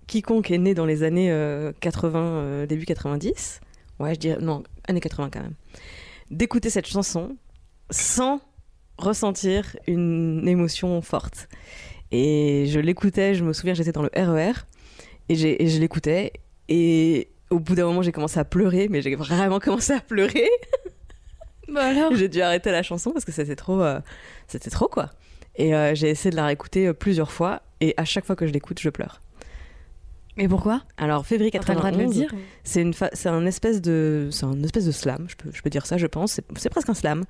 quiconque 0.08 0.52
est 0.52 0.58
né 0.60 0.74
dans 0.76 0.86
les 0.86 1.02
années 1.04 1.32
euh, 1.32 1.72
80, 1.80 2.20
euh, 2.20 2.66
début 2.68 2.86
90, 2.86 3.60
ouais, 4.00 4.14
je 4.14 4.20
dirais, 4.20 4.38
non, 4.40 4.62
années 4.88 5.00
80 5.00 5.30
quand 5.34 5.42
même, 5.42 5.56
d'écouter 6.30 6.70
cette 6.70 6.86
chanson 6.86 7.36
sans 7.90 8.40
ressentir 9.00 9.76
une 9.88 10.48
émotion 10.48 11.02
forte. 11.02 11.48
Et 12.12 12.66
je 12.68 12.80
l'écoutais, 12.80 13.34
je 13.34 13.44
me 13.44 13.52
souviens, 13.52 13.74
j'étais 13.74 13.92
dans 13.92 14.04
le 14.04 14.12
RER, 14.16 14.54
j'ai- 15.30 15.62
et 15.64 15.68
je 15.68 15.80
l'écoutais, 15.80 16.34
et 16.70 17.30
au 17.50 17.60
bout 17.60 17.74
d'un 17.74 17.86
moment, 17.86 18.04
j'ai 18.04 18.12
commencé 18.12 18.40
à 18.40 18.46
pleurer, 18.46 18.88
mais 18.90 19.02
j'ai 19.02 19.16
vraiment 19.16 19.60
commencé 19.60 19.92
à 19.94 20.02
pleurer. 20.02 20.48
Bah 21.68 21.86
alors 21.88 22.16
J'ai 22.16 22.30
dû 22.30 22.42
arrêter 22.42 22.72
la 22.72 22.84
chanson 22.84 23.12
parce 23.12 23.26
que 23.26 23.32
c'était 23.32 23.56
trop, 23.56 23.82
euh, 23.82 24.00
c'était 24.48 24.70
trop 24.70 24.88
quoi. 24.88 25.10
Et 25.56 25.74
euh, 25.74 25.96
j'ai 25.96 26.10
essayé 26.10 26.32
de 26.32 26.36
la 26.36 26.46
réécouter 26.46 26.88
euh, 26.88 26.94
plusieurs 26.94 27.32
fois 27.32 27.62
et 27.82 27.94
à 27.98 28.06
chaque 28.06 28.26
fois 28.26 28.36
que 28.36 28.46
je 28.46 28.52
l'écoute, 28.52 28.80
je 28.80 28.90
pleure. 28.90 29.22
Mais 30.38 30.50
pourquoi? 30.50 30.82
Alors 30.98 31.26
février 31.26 31.50
T'as 31.50 31.60
le 31.74 31.80
droit 31.80 31.92
de 31.92 31.98
le 31.98 32.04
91, 32.04 32.14
dire 32.14 32.34
c'est 32.66 32.82
une, 32.82 32.94
c'est 32.94 33.30
un 33.30 33.46
espèce 33.46 33.82
de, 33.82 34.28
c'est 34.32 34.46
un 34.46 34.62
espèce 34.64 34.86
de 34.86 34.92
slam. 34.92 35.26
Je 35.30 35.36
peux, 35.38 35.50
je 35.54 35.62
peux 35.62 35.70
dire 35.70 35.86
ça, 35.86 35.98
je 35.98 36.08
pense. 36.08 36.34
C'est, 36.34 36.46
c'est 36.58 36.70
presque 36.70 36.90
un 36.90 36.94
slam 36.94 37.24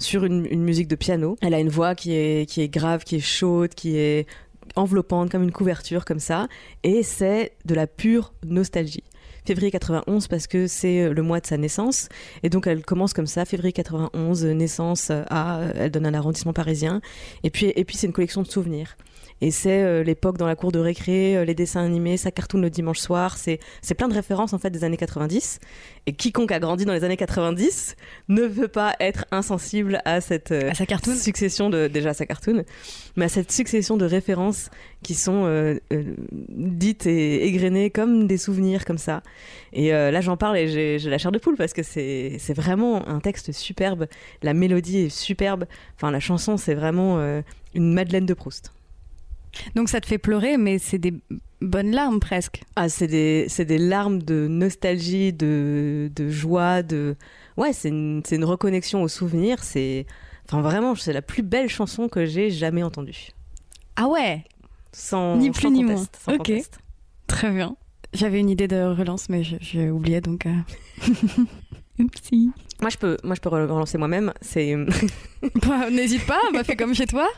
sur 0.00 0.24
une, 0.24 0.44
une 0.46 0.64
musique 0.64 0.88
de 0.88 0.96
piano. 0.96 1.36
Elle 1.40 1.54
a 1.54 1.60
une 1.60 1.68
voix 1.68 1.94
qui 1.94 2.14
est, 2.14 2.50
qui 2.50 2.60
est 2.62 2.68
grave, 2.68 3.04
qui 3.04 3.16
est 3.16 3.20
chaude, 3.20 3.74
qui 3.74 3.96
est 3.96 4.26
enveloppante 4.76 5.30
comme 5.30 5.42
une 5.42 5.52
couverture 5.52 6.04
comme 6.04 6.18
ça, 6.18 6.48
et 6.82 7.02
c'est 7.02 7.52
de 7.64 7.74
la 7.74 7.86
pure 7.86 8.32
nostalgie. 8.44 9.04
Février 9.44 9.70
91 9.70 10.28
parce 10.28 10.46
que 10.46 10.66
c'est 10.66 11.10
le 11.10 11.22
mois 11.22 11.40
de 11.40 11.46
sa 11.46 11.56
naissance. 11.56 12.08
Et 12.42 12.48
donc 12.48 12.66
elle 12.66 12.84
commence 12.84 13.12
comme 13.12 13.26
ça, 13.26 13.44
février 13.44 13.72
91, 13.72 14.44
naissance 14.46 15.10
à, 15.10 15.60
elle 15.74 15.90
donne 15.90 16.06
un 16.06 16.14
arrondissement 16.14 16.52
parisien. 16.52 17.00
Et 17.42 17.50
puis, 17.50 17.72
et 17.74 17.84
puis 17.84 17.96
c'est 17.96 18.06
une 18.06 18.12
collection 18.12 18.42
de 18.42 18.48
souvenirs. 18.48 18.96
Et 19.40 19.50
c'est 19.50 19.82
euh, 19.82 20.02
l'époque 20.02 20.38
dans 20.38 20.46
la 20.46 20.56
cour 20.56 20.72
de 20.72 20.78
récré, 20.78 21.36
euh, 21.36 21.44
les 21.44 21.54
dessins 21.54 21.84
animés, 21.84 22.16
sa 22.16 22.30
cartoon 22.30 22.60
le 22.60 22.70
dimanche 22.70 22.98
soir. 22.98 23.36
C'est, 23.36 23.60
c'est 23.82 23.94
plein 23.94 24.08
de 24.08 24.14
références 24.14 24.52
en 24.52 24.58
fait 24.58 24.70
des 24.70 24.84
années 24.84 24.96
90. 24.96 25.60
Et 26.06 26.12
quiconque 26.12 26.52
a 26.52 26.58
grandi 26.58 26.84
dans 26.84 26.92
les 26.92 27.04
années 27.04 27.16
90 27.16 27.96
ne 28.28 28.42
veut 28.42 28.68
pas 28.68 28.94
être 29.00 29.26
insensible 29.30 30.00
à 30.04 30.20
cette 30.20 30.52
À 30.52 30.74
sa 30.74 30.86
cartoon 30.86 31.14
succession 31.14 31.70
de 31.70 31.86
déjà 31.88 32.14
sa 32.14 32.26
cartoon, 32.26 32.64
mais 33.16 33.26
à 33.26 33.28
cette 33.28 33.52
succession 33.52 33.96
de 33.96 34.04
références 34.04 34.70
qui 35.02 35.14
sont 35.14 35.44
euh, 35.44 35.78
euh, 35.92 36.02
dites 36.48 37.06
et 37.06 37.46
égrenées 37.46 37.90
comme 37.90 38.26
des 38.26 38.38
souvenirs 38.38 38.84
comme 38.84 38.98
ça. 38.98 39.22
Et 39.72 39.94
euh, 39.94 40.10
là 40.10 40.20
j'en 40.20 40.36
parle 40.36 40.56
et 40.56 40.68
j'ai, 40.68 40.98
j'ai 40.98 41.10
la 41.10 41.18
chair 41.18 41.32
de 41.32 41.38
poule 41.38 41.56
parce 41.56 41.72
que 41.72 41.82
c'est, 41.82 42.36
c'est 42.38 42.54
vraiment 42.54 43.06
un 43.08 43.20
texte 43.20 43.52
superbe. 43.52 44.06
La 44.42 44.54
mélodie 44.54 44.98
est 44.98 45.08
superbe. 45.08 45.66
Enfin 45.96 46.10
la 46.10 46.20
chanson 46.20 46.56
c'est 46.56 46.74
vraiment 46.74 47.18
euh, 47.18 47.42
une 47.74 47.92
Madeleine 47.92 48.26
de 48.26 48.34
Proust. 48.34 48.72
Donc 49.74 49.88
ça 49.88 50.00
te 50.00 50.06
fait 50.06 50.18
pleurer, 50.18 50.56
mais 50.56 50.78
c'est 50.78 50.98
des 50.98 51.14
bonnes 51.60 51.90
larmes 51.90 52.20
presque. 52.20 52.62
Ah, 52.76 52.88
c'est 52.88 53.06
des, 53.06 53.46
c'est 53.48 53.64
des 53.64 53.78
larmes 53.78 54.22
de 54.22 54.46
nostalgie, 54.48 55.32
de, 55.32 56.10
de 56.14 56.28
joie, 56.30 56.82
de... 56.82 57.16
Ouais, 57.56 57.72
c'est 57.72 57.88
une, 57.88 58.22
c'est 58.24 58.36
une 58.36 58.44
reconnexion 58.44 59.02
aux 59.02 59.08
souvenirs. 59.08 59.62
C'est... 59.64 60.06
Enfin, 60.46 60.60
vraiment, 60.62 60.94
c'est 60.94 61.12
la 61.12 61.22
plus 61.22 61.42
belle 61.42 61.68
chanson 61.68 62.08
que 62.08 62.24
j'ai 62.24 62.50
jamais 62.50 62.82
entendue. 62.82 63.28
Ah 63.96 64.08
ouais? 64.08 64.44
Sans, 64.92 65.36
Ni 65.36 65.50
plus 65.50 65.62
sans 65.62 65.70
ni 65.70 65.80
sans 65.80 65.84
moins. 65.92 66.02
Ok. 66.28 66.36
conteste. 66.38 66.78
Très 67.26 67.50
bien. 67.50 67.76
J'avais 68.14 68.40
une 68.40 68.48
idée 68.48 68.68
de 68.68 68.76
relance, 68.82 69.28
mais 69.28 69.44
je- 69.44 69.56
j'ai 69.60 69.90
oublié 69.90 70.20
donc. 70.22 70.46
euh. 70.46 70.52
Oupsie. 71.98 72.50
Moi, 72.80 72.90
je 72.90 72.96
peux, 72.96 73.16
moi, 73.24 73.34
je 73.34 73.40
peux 73.40 73.48
relancer 73.48 73.98
moi-même. 73.98 74.32
C'est, 74.40 74.74
Bah, 75.66 75.90
N'hésite 75.90 76.24
pas, 76.26 76.40
bah, 76.52 76.62
fais 76.64 76.76
comme 76.76 76.94
chez 76.94 77.06
toi. 77.06 77.28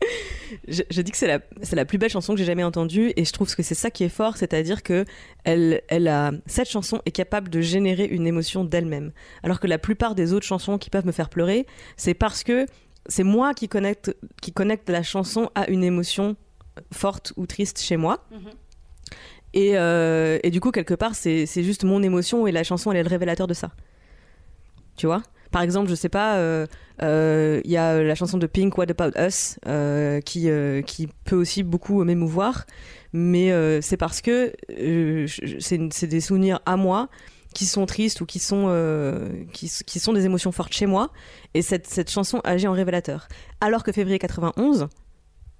je, 0.68 0.82
je 0.90 1.02
dis 1.02 1.10
que 1.10 1.16
c'est 1.16 1.26
la, 1.26 1.40
la 1.72 1.84
plus 1.84 1.98
belle 1.98 2.10
chanson 2.10 2.34
que 2.34 2.38
j'ai 2.38 2.44
jamais 2.44 2.64
entendue, 2.64 3.12
et 3.16 3.24
je 3.24 3.32
trouve 3.32 3.54
que 3.54 3.62
c'est 3.62 3.74
ça 3.74 3.90
qui 3.90 4.04
est 4.04 4.08
fort, 4.08 4.36
c'est-à-dire 4.36 4.82
que 4.82 5.04
elle, 5.44 5.82
elle 5.88 6.08
a, 6.08 6.32
cette 6.46 6.68
chanson 6.68 7.00
est 7.06 7.10
capable 7.10 7.48
de 7.48 7.60
générer 7.60 8.04
une 8.04 8.26
émotion 8.26 8.64
d'elle-même, 8.64 9.12
alors 9.42 9.60
que 9.60 9.66
la 9.66 9.78
plupart 9.78 10.14
des 10.14 10.32
autres 10.32 10.46
chansons 10.46 10.78
qui 10.78 10.90
peuvent 10.90 11.06
me 11.06 11.12
faire 11.12 11.28
pleurer, 11.28 11.66
c'est 11.96 12.14
parce 12.14 12.44
que 12.44 12.66
c'est 13.06 13.24
moi 13.24 13.54
qui 13.54 13.68
connecte, 13.68 14.16
qui 14.42 14.52
connecte 14.52 14.88
la 14.90 15.02
chanson 15.02 15.50
à 15.54 15.68
une 15.70 15.84
émotion 15.84 16.36
forte 16.92 17.32
ou 17.36 17.46
triste 17.46 17.80
chez 17.80 17.96
moi. 17.96 18.26
Et, 19.52 19.76
euh, 19.76 20.38
et 20.42 20.50
du 20.50 20.60
coup, 20.60 20.70
quelque 20.70 20.94
part, 20.94 21.14
c'est 21.14 21.44
c'est 21.46 21.64
juste 21.64 21.84
mon 21.84 22.02
émotion 22.02 22.46
et 22.46 22.52
la 22.52 22.62
chanson, 22.62 22.92
elle 22.92 22.98
est 22.98 23.02
le 23.02 23.08
révélateur 23.08 23.46
de 23.46 23.54
ça. 23.54 23.72
Tu 24.96 25.06
vois? 25.06 25.22
Par 25.50 25.62
exemple, 25.62 25.90
je 25.90 25.94
sais 25.94 26.08
pas, 26.08 26.36
euh, 26.36 26.66
euh, 27.02 27.60
il 27.64 27.70
y 27.70 27.76
a 27.76 28.02
la 28.02 28.14
chanson 28.14 28.38
de 28.38 28.46
Pink, 28.46 28.76
What 28.78 28.86
About 28.90 29.18
Us, 29.18 29.58
euh, 29.66 30.20
qui, 30.20 30.48
euh, 30.48 30.82
qui 30.82 31.08
peut 31.24 31.36
aussi 31.36 31.62
beaucoup 31.62 32.04
m'émouvoir, 32.04 32.66
mais 33.12 33.50
euh, 33.50 33.80
c'est 33.80 33.96
parce 33.96 34.20
que 34.20 34.52
euh, 34.78 35.26
c'est 35.58 36.06
des 36.06 36.20
souvenirs 36.20 36.60
à 36.66 36.76
moi 36.76 37.08
qui 37.52 37.66
sont 37.66 37.84
tristes 37.84 38.20
ou 38.20 38.26
qui 38.26 38.38
sont, 38.38 38.66
euh, 38.68 39.28
qui, 39.52 39.68
sont 39.68 40.12
des 40.12 40.24
émotions 40.24 40.52
fortes 40.52 40.72
chez 40.72 40.86
moi, 40.86 41.10
et 41.54 41.62
cette, 41.62 41.88
cette 41.88 42.10
chanson 42.10 42.40
agit 42.44 42.68
en 42.68 42.72
révélateur. 42.72 43.26
Alors 43.60 43.82
que 43.82 43.90
février 43.90 44.20
91, 44.20 44.86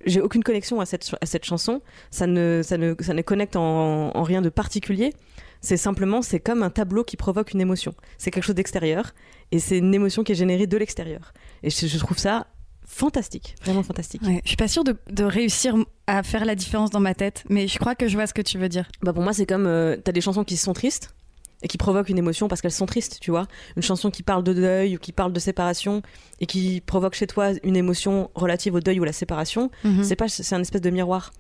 j'ai 0.07 0.21
aucune 0.21 0.45
connexion 0.45 0.81
à 0.81 0.87
cette, 0.87 1.11
à 1.21 1.27
cette 1.27 1.45
chanson, 1.45 1.83
ça 2.13 2.29
ne, 2.29 2.61
ça 2.63 2.79
ne, 2.79 2.95
ça 3.01 3.13
ne 3.13 3.23
connecte 3.23 3.57
en 3.57 4.23
rien 4.23 4.41
de 4.41 4.51
particulier. 4.51 5.13
C'est 5.61 5.77
simplement, 5.77 6.23
c'est 6.23 6.41
comme 6.41 6.63
un 6.63 6.71
tableau 6.71 7.05
qui 7.05 7.17
provoque 7.17 7.53
une 7.53 7.61
émotion. 7.61 7.95
C'est 8.19 8.31
quelque 8.31 8.45
chose 8.45 8.55
d'extérieur 8.55 9.13
et 9.53 9.59
c'est 9.59 9.79
une 9.79 9.95
émotion 9.95 10.25
qui 10.25 10.33
est 10.33 10.37
générée 10.37 10.67
de 10.67 10.77
l'extérieur. 10.77 11.33
Et 11.63 11.71
je, 11.71 11.87
je 11.87 11.99
trouve 11.99 12.19
ça 12.19 12.47
fantastique, 12.87 13.55
vraiment 13.63 13.83
fantastique. 13.83 14.23
Ouais, 14.23 14.41
je 14.45 14.49
suis 14.49 14.57
pas 14.57 14.69
sûre 14.69 14.85
de, 14.85 14.97
de 15.11 15.23
réussir 15.25 15.77
à 16.07 16.23
faire 16.23 16.45
la 16.45 16.55
différence 16.55 16.91
dans 16.91 16.99
ma 17.01 17.15
tête, 17.15 17.45
mais 17.49 17.69
je 17.69 17.79
crois 17.79 17.95
que 17.95 18.09
je 18.09 18.17
vois 18.17 18.27
ce 18.27 18.35
que 18.35 18.43
tu 18.43 18.59
veux 18.59 18.69
dire. 18.69 18.89
Bah 19.03 19.13
pour 19.13 19.23
moi, 19.23 19.33
c'est 19.33 19.47
comme 19.47 19.67
euh, 19.67 19.97
t'as 19.97 20.13
des 20.13 20.21
chansons 20.21 20.45
qui 20.45 20.57
sont 20.57 20.73
tristes 20.73 21.15
et 21.63 21.69
qui 21.69 21.77
provoquent 21.79 22.09
une 22.09 22.19
émotion 22.19 22.49
parce 22.49 22.61
qu'elles 22.63 22.73
sont 22.73 22.87
tristes, 22.87 23.19
tu 23.21 23.31
vois. 23.31 23.47
Une 23.77 23.83
chanson 23.83 24.11
qui 24.11 24.23
parle 24.23 24.43
de 24.43 24.55
deuil 24.55 24.97
ou 24.97 24.99
qui 24.99 25.13
parle 25.13 25.33
de 25.33 25.39
séparation 25.39 26.03
et 26.41 26.47
qui 26.47 26.81
provoque 26.81 27.15
chez 27.15 27.27
toi 27.27 27.51
une 27.63 27.77
émotion 27.77 28.31
relative 28.35 28.75
au 28.75 28.81
deuil 28.81 28.99
ou 28.99 29.03
à 29.05 29.07
la 29.07 29.13
séparation, 29.13 29.71
Mhm. 29.85 30.03
c'est 30.03 30.17
pas 30.17 30.29
c'est 30.29 30.55
un 30.55 30.61
espèce 30.61 30.81
de 30.81 30.91
miroir. 30.91 31.33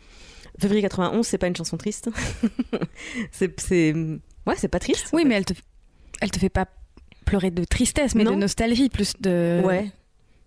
Février 0.58 0.82
91, 0.82 1.26
c'est 1.26 1.38
pas 1.38 1.46
une 1.46 1.56
chanson 1.56 1.76
triste. 1.76 2.08
c'est 3.32 3.58
c'est 3.60 3.92
ouais, 4.46 4.54
c'est 4.56 4.68
pas 4.68 4.78
triste. 4.78 5.08
en 5.12 5.16
Oui, 5.16 5.22
fait. 5.22 5.28
mais 5.28 5.34
elle 5.36 5.44
te, 5.44 5.54
elle 6.20 6.30
te 6.30 6.38
fait 6.38 6.48
pas 6.48 6.66
pleurer 7.24 7.50
de 7.50 7.64
tristesse, 7.64 8.14
mais 8.14 8.24
Non. 8.24 8.32
de 8.32 8.36
nostalgie, 8.36 8.88
plus 8.88 9.14
de. 9.20 9.62
Ouais. 9.64 9.90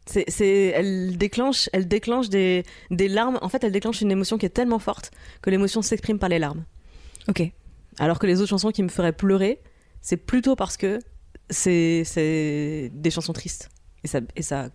C'est, 0.05 0.25
c'est, 0.27 0.73
elle 0.75 1.17
déclenche, 1.17 1.69
elle 1.71 1.87
déclenche 1.87 2.27
des, 2.29 2.63
des 2.91 3.07
larmes. 3.07 3.39
En 3.41 3.47
fait, 3.47 3.63
elle 3.63 3.71
déclenche 3.71 4.01
une 4.01 4.11
émotion 4.11 4.37
qui 4.37 4.45
est 4.45 4.49
tellement 4.49 4.79
forte 4.79 5.11
que 5.41 5.49
l'émotion 5.49 5.81
s'exprime 5.81 6.19
par 6.19 6.27
les 6.29 6.39
larmes. 6.39 6.65
Ok. 7.29 7.41
Alors 7.99 8.19
que 8.19 8.27
les 8.27 8.41
autres 8.41 8.49
chansons 8.49 8.71
qui 8.71 8.83
me 8.83 8.89
feraient 8.89 9.13
pleurer, 9.13 9.61
c'est 10.01 10.17
plutôt 10.17 10.57
parce 10.57 10.75
que 10.75 10.99
c'est, 11.49 12.03
c'est 12.05 12.91
des 12.93 13.11
chansons 13.11 13.31
tristes. 13.31 13.69
Et 14.03 14.07
ça, 14.07 14.19
et 14.35 14.41
ça 14.41 14.69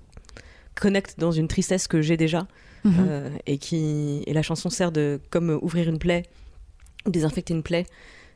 connecte 0.75 1.19
dans 1.19 1.33
une 1.33 1.47
tristesse 1.49 1.89
que 1.89 2.01
j'ai 2.01 2.17
déjà. 2.17 2.47
Mhm. 2.89 3.07
euh, 3.09 3.31
et, 3.47 3.59
qui, 3.59 4.23
et 4.27 4.33
la 4.33 4.43
chanson 4.43 4.71
sert 4.71 4.93
de 4.93 5.21
comme 5.31 5.59
ouvrir 5.63 5.89
une 5.89 5.99
plaie 5.99 6.25
ou 7.07 7.11
désinfecter 7.11 7.55
une 7.55 7.63
plaie. 7.63 7.87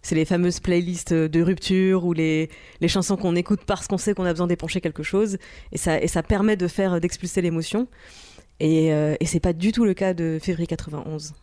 C'est 0.04 0.16
les 0.16 0.24
fameuses 0.24 0.58
playlists 0.58 1.12
de 1.12 1.42
rupture 1.42 2.04
ou 2.04 2.12
les, 2.12 2.50
les 2.80 2.88
chansons 2.88 3.16
qu'on 3.16 3.36
écoute 3.36 3.60
parce 3.64 3.86
qu'on 3.86 3.98
sait 3.98 4.14
qu'on 4.14 4.24
a 4.24 4.32
besoin 4.32 4.48
d'épancher 4.48 4.80
quelque 4.80 5.04
chose. 5.04 5.38
Et 5.70 5.78
ça, 5.78 6.00
et 6.02 6.08
ça 6.08 6.22
permet 6.24 6.56
de 6.56 6.66
faire 6.66 7.00
d'expulser 7.00 7.40
l'émotion. 7.40 7.86
Et, 8.58 8.92
euh, 8.92 9.14
et 9.20 9.26
c'est 9.26 9.38
pas 9.40 9.52
du 9.52 9.70
tout 9.70 9.84
le 9.84 9.94
cas 9.94 10.12
de 10.12 10.38
février 10.42 10.66
91. 10.66 11.34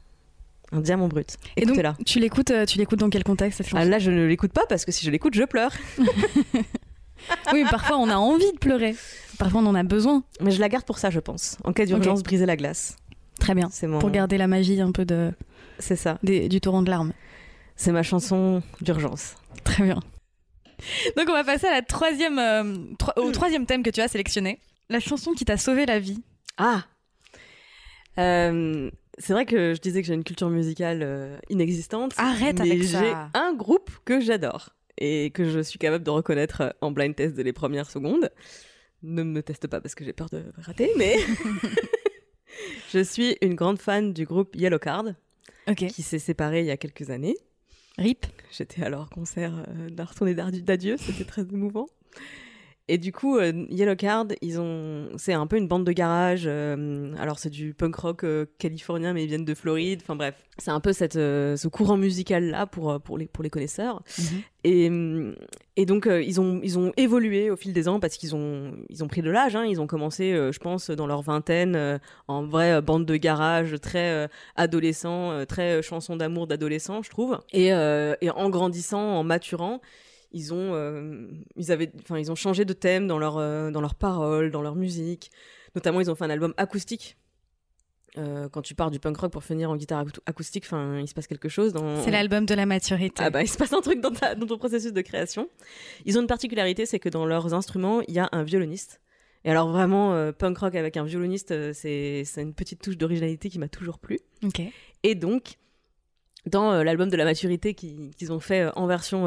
Un 0.72 0.82
diamant 0.82 1.08
brut. 1.08 1.38
Et 1.58 1.66
donc, 1.66 1.82
tu 2.06 2.20
l'écoutes, 2.20 2.52
euh, 2.52 2.66
tu 2.66 2.78
l'écoutes 2.78 3.00
dans 3.00 3.10
quel 3.10 3.24
contexte 3.24 3.58
cette 3.58 3.68
chanson? 3.68 3.82
Ah, 3.82 3.86
là, 3.86 3.98
je 3.98 4.12
ne 4.12 4.26
l'écoute 4.26 4.52
pas 4.52 4.66
parce 4.68 4.86
que 4.86 4.92
si 4.92 5.06
je 5.06 5.10
l'écoute, 5.10 5.34
je 5.34 5.44
pleure. 5.44 5.72
Oui, 7.54 7.64
parfois 7.70 7.98
on 7.98 8.10
a 8.10 8.16
envie 8.16 8.52
de 8.52 8.58
pleurer. 8.58 8.96
Parfois 9.38 9.62
on 9.62 9.66
en 9.68 9.76
a 9.76 9.84
besoin. 9.84 10.24
Mais 10.42 10.52
je 10.52 10.60
la 10.60 10.70
garde 10.70 10.86
pour 10.86 10.98
ça, 11.00 11.10
je 11.10 11.20
pense. 11.20 11.58
En 11.64 11.74
cas 11.74 11.86
d'urgence, 11.86 12.24
briser 12.24 12.46
la 12.46 12.56
glace. 12.56 12.96
Très 13.40 13.56
bien. 13.56 13.70
C'est 13.72 13.88
mon. 13.88 14.00
Pour 14.00 14.12
garder 14.12 14.38
la 14.38 14.48
magie 14.48 14.82
un 14.82 14.92
peu 14.92 15.06
de, 15.06 15.32
C'est 15.80 15.96
ça. 15.96 16.18
des- 16.24 16.50
du 16.50 16.60
torrent 16.62 16.82
de 16.82 16.90
larmes. 16.90 17.14
C'est 17.76 17.92
ma 17.94 18.04
chanson 18.04 18.62
d'urgence. 18.82 19.36
Très 19.64 19.84
bien. 19.84 20.00
Donc 21.18 21.28
on 21.30 21.34
va 21.34 21.44
passer 21.44 21.68
à 21.68 21.72
la 21.72 21.82
troisième, 21.82 22.40
euh, 22.40 22.76
tro- 22.98 23.12
au 23.18 23.32
troisième 23.32 23.66
thème 23.66 23.84
que 23.84 23.90
tu 23.90 24.02
as 24.02 24.08
sélectionné. 24.10 24.60
La 24.90 25.00
chanson 25.00 25.32
qui 25.34 25.46
t'a 25.46 25.58
sauvé 25.58 25.86
la 25.86 26.00
vie. 26.00 26.22
Ah 26.58 26.84
Euh, 28.18 28.90
C'est 29.18 29.34
vrai 29.34 29.46
que 29.46 29.74
je 29.74 29.82
disais 29.82 30.02
que 30.02 30.08
j'ai 30.08 30.14
une 30.14 30.24
culture 30.24 30.50
musicale 30.50 31.00
euh, 31.04 31.38
inexistante. 31.50 32.14
Arrête 32.18 32.60
mais 32.60 32.72
avec 32.72 32.84
ça. 32.86 33.02
j'ai 33.02 33.14
un 33.34 33.54
groupe 33.54 33.92
que 34.06 34.20
j'adore 34.22 34.70
et 35.00 35.32
que 35.32 35.50
je 35.50 35.60
suis 35.62 35.80
capable 35.80 36.04
de 36.04 36.10
reconnaître 36.12 36.62
euh, 36.62 36.70
en 36.82 36.92
blind 36.92 37.16
test 37.16 37.36
de 37.36 37.42
les 37.42 37.54
premières 37.54 37.90
secondes. 37.90 38.30
Ne 39.02 39.24
me 39.24 39.42
teste 39.42 39.68
pas 39.68 39.80
parce 39.82 39.96
que 39.96 40.04
j'ai 40.06 40.14
peur 40.14 40.30
de 40.30 40.44
rater, 40.58 40.92
mais 40.98 41.16
je 42.94 43.00
suis 43.04 43.38
une 43.42 43.56
grande 43.56 43.80
fan 43.80 44.14
du 44.14 44.26
groupe 44.26 44.56
Yellow 44.56 44.80
Card 44.80 45.06
qui 45.76 46.02
s'est 46.02 46.20
séparé 46.20 46.62
il 46.62 46.66
y 46.66 46.72
a 46.72 46.78
quelques 46.78 47.10
années. 47.10 47.38
Rip. 47.98 48.26
J'étais 48.52 48.84
à 48.84 48.90
leur 48.90 49.10
concert 49.10 49.66
euh, 49.68 49.90
d'un 49.90 50.06
retourné 50.06 50.34
d'adi- 50.34 50.62
d'adieu, 50.64 50.98
c'était 50.98 51.26
très 51.26 51.42
émouvant. 51.44 51.88
Et 52.92 52.98
du 52.98 53.12
coup, 53.12 53.38
euh, 53.38 53.54
Yellow 53.70 53.96
Card, 53.96 54.26
ils 54.42 54.60
ont, 54.60 55.10
c'est 55.16 55.34
un 55.34 55.46
peu 55.46 55.58
une 55.58 55.68
bande 55.68 55.86
de 55.86 55.92
garage. 55.92 56.46
euh, 56.48 57.14
alors 57.20 57.38
c'est 57.38 57.52
du 57.52 57.76
punk 57.76 57.96
rock 57.96 58.24
euh, 58.24 58.48
californien, 58.58 59.14
mais 59.14 59.24
ils 59.24 59.28
viennent 59.28 59.46
de 59.46 59.54
Floride. 59.54 60.00
Enfin 60.02 60.16
bref, 60.16 60.34
c'est 60.58 60.72
un 60.72 60.80
peu 60.80 60.92
cette, 60.92 61.16
euh, 61.16 61.56
ce 61.56 61.68
courant 61.68 61.98
musical 61.98 62.46
là 62.50 62.66
pour 62.66 63.00
pour 63.00 63.20
les 63.20 63.28
pour 63.28 63.44
les 63.44 63.52
connaisseurs. 63.52 64.02
Et, 64.64 64.88
hum, 64.90 65.36
et 65.78 65.86
donc 65.86 66.10
ils 66.10 66.42
ont 66.42 66.60
ils 66.64 66.80
ont 66.80 66.92
évolué 66.98 67.52
au 67.52 67.56
fil 67.56 67.74
des 67.74 67.88
ans 67.88 68.00
parce 68.00 68.18
qu'ils 68.18 68.36
ont 68.36 68.74
ils 68.90 69.04
ont 69.04 69.08
pris 69.08 69.22
de 69.22 69.30
l'âge. 69.30 69.56
Hein, 69.56 69.66
ils 69.66 69.80
ont 69.80 69.88
commencé, 69.88 70.34
je 70.52 70.58
pense, 70.60 70.90
dans 70.90 71.06
leur 71.06 71.22
vingtaine 71.22 72.00
en 72.28 72.44
vraie 72.44 72.82
bande 72.82 73.06
de 73.06 73.16
garage, 73.18 73.76
très 73.80 74.28
adolescent, 74.56 75.46
très 75.46 75.84
chanson 75.84 76.16
d'amour 76.16 76.48
d'adolescent, 76.48 77.04
je 77.04 77.12
trouve. 77.12 77.38
Et, 77.54 77.68
et 77.68 78.30
en 78.32 78.50
grandissant, 78.50 79.00
en 79.00 79.24
maturant, 79.24 79.80
ils 80.32 80.54
ont 80.54 80.74
euh, 80.74 81.28
ils 81.56 81.72
avaient 81.72 81.92
enfin 82.02 82.18
ils 82.20 82.32
ont 82.32 82.36
changé 82.36 82.66
de 82.66 82.74
thème 82.74 83.08
dans 83.08 83.18
leur 83.20 83.38
euh, 83.38 83.72
dans 83.72 83.82
leurs 83.82 83.96
paroles, 83.96 84.52
dans 84.52 84.62
leur 84.62 84.76
musique. 84.76 85.32
Notamment, 85.76 86.02
ils 86.02 86.10
ont 86.10 86.16
fait 86.16 86.26
un 86.26 86.30
album 86.30 86.54
acoustique. 86.58 87.18
Euh, 88.18 88.50
quand 88.50 88.64
tu 88.64 88.74
pars 88.74 88.90
du 88.90 89.00
punk 89.00 89.16
rock 89.18 89.32
pour 89.32 89.44
finir 89.44 89.70
en 89.70 89.76
guitare 89.78 90.04
acou- 90.04 90.20
acoustique, 90.26 90.64
enfin, 90.66 90.98
il 91.00 91.08
se 91.08 91.14
passe 91.14 91.28
quelque 91.28 91.48
chose 91.48 91.74
dans. 91.74 92.02
C'est 92.04 92.10
l'album 92.10 92.46
de 92.48 92.56
la 92.56 92.66
maturité. 92.66 93.22
Ah 93.24 93.30
bah, 93.30 93.44
il 93.44 93.48
se 93.48 93.56
passe 93.56 93.72
un 93.72 93.82
truc 93.82 94.02
dans, 94.02 94.10
ta- 94.12 94.34
dans 94.34 94.48
ton 94.48 94.58
processus 94.58 94.92
de 94.94 95.02
création. 95.02 95.48
Ils 96.06 96.18
ont 96.18 96.22
une 96.22 96.28
particularité, 96.28 96.88
c'est 96.88 96.98
que 97.00 97.08
dans 97.10 97.28
leurs 97.28 97.54
instruments, 97.54 98.02
il 98.08 98.16
y 98.16 98.20
a 98.20 98.28
un 98.32 98.42
violoniste. 98.44 99.00
Et 99.46 99.52
alors 99.52 99.70
vraiment, 99.70 100.14
euh, 100.16 100.32
punk 100.32 100.58
rock 100.58 100.74
avec 100.76 100.98
un 100.98 101.04
violoniste, 101.06 101.52
euh, 101.52 101.72
c'est 101.74 102.24
une 102.38 102.56
petite 102.56 102.82
touche 102.82 102.98
d'originalité 102.98 103.48
qui 103.50 103.60
m'a 103.60 103.70
toujours 103.70 104.00
plu. 104.00 104.20
Ok. 104.44 104.60
Et 105.04 105.14
donc, 105.16 105.58
dans 106.46 106.72
euh, 106.72 106.84
l'album 106.84 107.10
de 107.10 107.18
la 107.18 107.26
maturité 107.26 107.74
qu'ils 107.74 108.32
ont 108.32 108.40
fait 108.40 108.62
euh, 108.62 108.72
en 108.76 108.88
version 108.88 109.26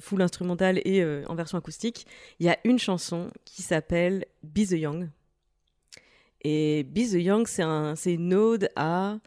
full 0.00 0.22
instrumentale 0.22 0.80
et 0.84 1.04
en 1.26 1.34
version 1.34 1.58
acoustique, 1.58 2.06
il 2.38 2.46
y 2.46 2.48
a 2.48 2.58
une 2.64 2.78
chanson 2.78 3.30
qui 3.44 3.62
s'appelle 3.62 4.26
Be 4.42 4.66
the 4.66 4.72
Young. 4.72 5.08
Et 6.42 6.84
Be 6.84 7.10
the 7.10 7.14
Young, 7.14 7.46
c'est 7.46 8.12
une 8.14 8.34
ode 8.34 8.68
à 8.76 9.18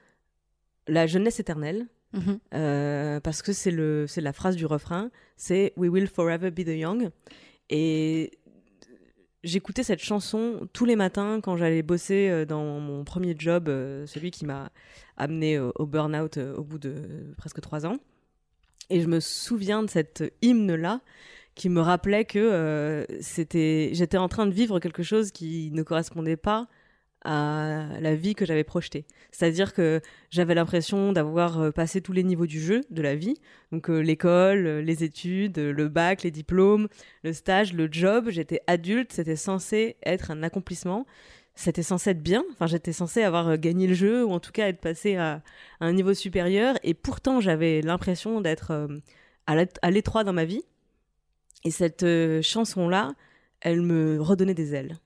la 0.87 1.07
jeunesse 1.07 1.39
éternelle. 1.39 1.87
Mhm. 2.13 3.19
parce 3.21 3.41
que 3.41 3.51
c'est 3.51 4.21
la 4.21 4.33
phrase 4.33 4.55
du 4.55 4.65
refrain, 4.65 5.11
c'est 5.35 5.73
We 5.75 5.89
will 5.89 6.07
forever 6.07 6.51
be 6.51 6.63
the 6.63 6.69
young. 6.69 7.09
Et 7.69 8.31
j'écoutais 9.47 9.83
cette 9.83 10.01
chanson 10.01 10.67
tous 10.73 10.85
les 10.85 10.95
matins 10.95 11.39
quand 11.41 11.57
j'allais 11.57 11.81
bosser 11.81 12.29
euh, 12.29 12.45
dans 12.45 12.79
mon 12.79 13.03
premier 13.03 13.35
job, 13.37 13.69
euh, 13.69 14.05
celui 14.05 14.29
qui 14.29 14.45
m'a 14.45 14.71
amené 15.15 15.57
au, 15.59 15.85
burn-out 15.85 16.37
euh, 16.37 16.55
au 16.55 16.63
bout 16.63 16.77
de 16.77 17.33
presque 17.37 17.61
trois 17.61 17.85
ans. 17.85 17.97
Et 18.89 19.01
je 19.01 19.07
me 19.07 19.19
souviens 19.19 19.83
de 19.83 19.89
cette 19.89 20.33
hymne-là 20.41 21.01
qui 21.55 21.69
me 21.69 21.81
rappelait 21.81 22.23
que 22.23 23.05
c'était, 23.19 23.89
j'étais 23.93 24.17
en 24.17 24.29
train 24.29 24.45
de 24.45 24.53
vivre 24.53 24.79
quelque 24.79 25.01
chose 25.01 25.31
qui 25.31 25.71
ne 25.73 25.81
correspondait 25.81 26.37
pas 26.37 26.67
à 27.23 27.99
la 27.99 28.15
vie 28.15 28.35
que 28.35 28.45
j'avais 28.45 28.63
projetée. 28.63 29.05
C'est-à-dire 29.31 29.73
que 29.73 30.01
j'avais 30.29 30.55
l'impression 30.55 31.11
d'avoir 31.11 31.59
euh, 31.59 31.71
passé 31.71 32.01
tous 32.01 32.13
les 32.13 32.23
niveaux 32.23 32.45
du 32.45 32.59
jeu, 32.59 32.81
de 32.89 33.01
la 33.01 33.15
vie. 33.15 33.35
Donc 33.71 33.89
euh, 33.89 33.99
l'école, 33.99 34.65
euh, 34.65 34.81
les 34.81 35.03
études, 35.03 35.57
le 35.57 35.87
bac, 35.89 36.23
les 36.23 36.31
diplômes, 36.31 36.87
le 37.23 37.33
stage, 37.33 37.73
le 37.73 37.89
job. 37.91 38.29
J'étais 38.29 38.61
adulte, 38.67 39.11
c'était 39.11 39.35
censé 39.35 39.97
être 40.05 40.31
un 40.31 40.43
accomplissement. 40.43 41.05
C'était 41.55 41.83
censé 41.83 42.11
être 42.11 42.21
bien. 42.21 42.43
Enfin, 42.51 42.67
j'étais 42.67 42.93
censé 42.93 43.23
avoir 43.23 43.57
gagné 43.57 43.87
le 43.87 43.95
jeu 43.95 44.23
ou 44.23 44.31
en 44.31 44.39
tout 44.39 44.51
cas 44.51 44.67
être 44.67 44.79
passé 44.79 45.15
à, 45.15 45.41
un 45.79 45.91
niveau 45.91 46.13
supérieur. 46.13 46.77
Et 46.83 46.93
pourtant, 46.93 47.41
j'avais 47.41 47.81
l'impression 47.81 48.41
d'être 48.41 48.87
à 49.47 49.91
l'étroit 49.91 50.23
dans 50.23 50.33
ma 50.33 50.45
vie. 50.45 50.61
Et 51.63 51.71
cette 51.71 52.05
chanson-là, 52.43 53.15
elle 53.61 53.81
me 53.81 54.21
redonnait 54.21 54.53
des 54.53 54.75
ailes. 54.75 54.99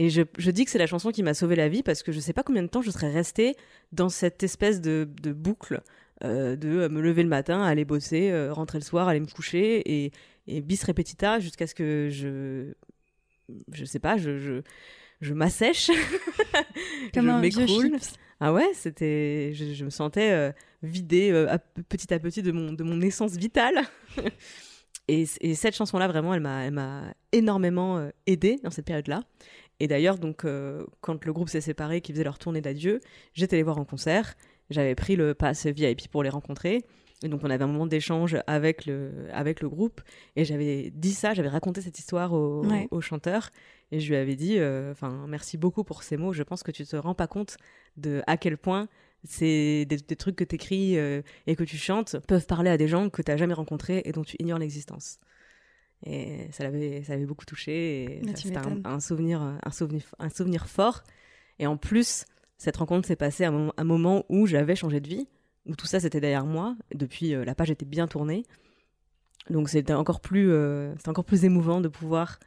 Et 0.00 0.10
je, 0.10 0.50
dis 0.52 0.64
que 0.64 0.70
c'est 0.70 0.78
la 0.78 0.86
chanson 0.86 1.10
qui 1.10 1.24
m'a 1.24 1.34
sauvé 1.34 1.56
la 1.56 1.68
vie 1.68 1.82
parce 1.82 2.04
que 2.04 2.12
je 2.12 2.20
sais 2.20 2.32
pas 2.32 2.44
combien 2.44 2.62
de 2.62 2.68
temps 2.68 2.82
je 2.82 2.90
serais 2.92 3.10
restée 3.10 3.56
dans 3.90 4.08
cette 4.08 4.44
espèce 4.44 4.80
de, 4.80 5.08
boucle 5.32 5.82
euh, 6.22 6.54
de 6.54 6.86
me 6.86 7.00
lever 7.00 7.24
le 7.24 7.28
matin, 7.28 7.62
aller 7.62 7.84
bosser, 7.84 8.30
euh, 8.30 8.52
rentrer 8.52 8.78
le 8.78 8.84
soir, 8.84 9.08
aller 9.08 9.18
me 9.18 9.26
coucher 9.26 9.82
et, 9.84 10.12
et 10.46 10.60
bis 10.60 10.84
repetita 10.84 11.40
jusqu'à 11.40 11.66
ce 11.66 11.74
que 11.74 12.08
je. 12.12 12.74
Je 13.72 13.84
sais 13.84 13.98
pas, 13.98 14.18
je, 14.18 14.38
je, 14.38 14.62
je 15.20 15.34
m'assèche. 15.34 15.90
Comme 17.12 17.26
je 17.26 17.40
m'écroule. 17.40 17.96
Ah 18.38 18.52
ouais, 18.52 18.70
c'était. 18.74 19.52
Je, 19.52 19.84
me 19.84 19.90
sentais 19.90 20.30
euh, 20.30 20.52
vidée 20.84 21.32
petit 21.88 22.14
à 22.14 22.20
petit 22.20 22.42
de 22.42 22.52
mon, 22.52 22.72
de 22.72 22.84
mon 22.84 23.00
essence 23.00 23.32
vitale. 23.32 23.80
et, 25.08 25.24
et, 25.40 25.54
cette 25.56 25.74
chanson-là, 25.74 26.06
vraiment, 26.06 26.34
elle 26.34 26.40
m'a 26.40 27.14
énormément 27.32 28.08
aidée 28.28 28.60
dans 28.62 28.70
cette 28.70 28.86
période-là. 28.86 29.24
Et 29.80 29.86
d'ailleurs, 29.86 30.18
donc, 30.18 30.44
euh, 30.44 30.84
quand 31.00 31.24
le 31.24 31.32
groupe 31.32 31.48
s'est 31.48 31.60
séparé, 31.60 32.00
qu'ils 32.00 32.14
faisaient 32.14 32.24
leur 32.24 32.38
tournée 32.38 32.60
d'adieu, 32.60 33.00
j'étais 33.34 33.56
les 33.56 33.62
voir 33.62 33.78
en 33.78 33.84
concert. 33.84 34.34
J'avais 34.70 34.94
pris 34.94 35.16
le 35.16 35.34
pass 35.34 35.66
VIP 35.66 36.08
pour 36.08 36.22
les 36.22 36.30
rencontrer. 36.30 36.84
Et 37.22 37.28
donc, 37.28 37.40
on 37.42 37.50
avait 37.50 37.64
un 37.64 37.68
moment 37.68 37.86
d'échange 37.86 38.36
avec 38.46 38.86
le, 38.86 39.26
avec 39.32 39.60
le 39.60 39.68
groupe. 39.68 40.00
Et 40.36 40.44
j'avais 40.44 40.90
dit 40.94 41.12
ça, 41.12 41.34
j'avais 41.34 41.48
raconté 41.48 41.80
cette 41.80 41.98
histoire 41.98 42.32
au, 42.32 42.64
au, 42.90 43.00
chanteur. 43.00 43.50
Et 43.90 44.00
je 44.00 44.08
lui 44.08 44.16
avais 44.16 44.36
dit, 44.36 44.58
euh, 44.58 44.92
enfin, 44.92 45.26
merci 45.28 45.56
beaucoup 45.56 45.84
pour 45.84 46.02
ces 46.02 46.16
mots. 46.16 46.32
Je 46.32 46.42
pense 46.42 46.62
que 46.62 46.70
tu 46.70 46.84
te 46.84 46.96
rends 46.96 47.14
pas 47.14 47.26
compte 47.26 47.56
de 47.96 48.22
à 48.26 48.36
quel 48.36 48.56
point 48.56 48.88
c'est 49.24 49.84
des, 49.86 49.98
trucs 50.16 50.36
que 50.36 50.44
tu 50.44 50.54
écris 50.54 50.98
euh, 50.98 51.22
et 51.46 51.56
que 51.56 51.64
tu 51.64 51.76
chantes 51.76 52.18
peuvent 52.26 52.46
parler 52.46 52.70
à 52.70 52.76
des 52.76 52.86
gens 52.86 53.10
que 53.10 53.22
tu 53.22 53.30
n'as 53.30 53.36
jamais 53.36 53.54
rencontrés 53.54 54.02
et 54.04 54.12
dont 54.12 54.22
tu 54.22 54.36
ignores 54.38 54.58
l'existence. 54.58 55.18
Et 56.06 56.48
ça 56.52 56.64
l'avait, 56.64 57.02
ça 57.02 57.14
avait 57.14 57.26
beaucoup 57.26 57.44
touché. 57.44 58.04
Et 58.04 58.36
c'était 58.36 58.56
un, 58.84 59.00
souvenir, 59.00 59.40
un 59.42 59.70
souvenir, 59.70 60.02
un 60.18 60.28
souvenir 60.28 60.68
fort. 60.68 61.02
Et 61.58 61.66
en 61.66 61.76
plus, 61.76 62.24
cette 62.56 62.76
rencontre 62.76 63.06
s'est 63.06 63.16
passée 63.16 63.44
à 63.44 63.52
un, 63.52 63.84
moment 63.84 64.24
où 64.28 64.46
j'avais 64.46 64.76
changé 64.76 65.00
de 65.00 65.08
vie, 65.08 65.28
où 65.66 65.76
tout 65.76 65.86
ça 65.86 66.00
c'était 66.00 66.20
derrière 66.20 66.44
moi. 66.44 66.76
Depuis, 66.94 67.34
euh, 67.34 67.44
la 67.44 67.54
page 67.54 67.70
était 67.70 67.86
bien 67.86 68.06
tournée. 68.08 68.44
Donc 69.48 69.68
c'était 69.68 69.94
encore 69.94 70.20
plus, 70.20 70.50
euh, 70.50 70.94
encore 71.06 71.24
plus 71.24 71.44
émouvant 71.44 71.80
de 71.80 71.88
pouvoir 71.88 72.38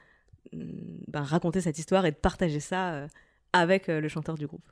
mm, 0.53 0.60
ben, 1.08 1.22
raconter 1.22 1.62
cette 1.62 1.79
histoire 1.79 2.05
et 2.05 2.12
de 2.12 2.17
partager 2.17 2.60
ça 2.60 2.93
euh, 2.93 3.08
avec 3.53 3.88
le 3.88 4.08
chanteur 4.08 4.36
du 4.36 4.48
groupe. 4.48 4.67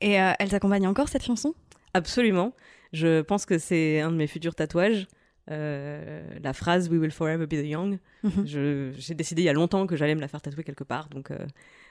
Et 0.00 0.12
elle 0.12 0.50
t'accompagne 0.50 0.86
encore 0.86 1.08
cette 1.08 1.24
chanson? 1.24 1.54
Absolument. 1.94 2.54
Je 2.92 3.22
pense 3.22 3.46
que 3.46 3.56
c'est 3.56 4.00
un 4.00 4.10
de 4.10 4.16
mes 4.16 4.26
futurs 4.26 4.54
tatouages. 4.54 5.06
Euh, 5.50 6.22
la 6.42 6.52
phrase 6.52 6.88
We 6.88 7.00
will 7.00 7.10
forever 7.10 7.46
be 7.46 7.50
the 7.50 7.66
young. 7.66 7.98
Mhm. 8.22 8.92
J'ai 8.96 9.14
décidé 9.14 9.42
il 9.42 9.46
y 9.46 9.48
a 9.48 9.52
longtemps 9.52 9.86
que 9.86 9.96
j'allais 9.96 10.14
me 10.14 10.20
la 10.20 10.28
faire 10.28 10.40
tatouer 10.40 10.64
quelque 10.64 10.84
part, 10.84 11.08
donc 11.08 11.30
euh, 11.30 11.38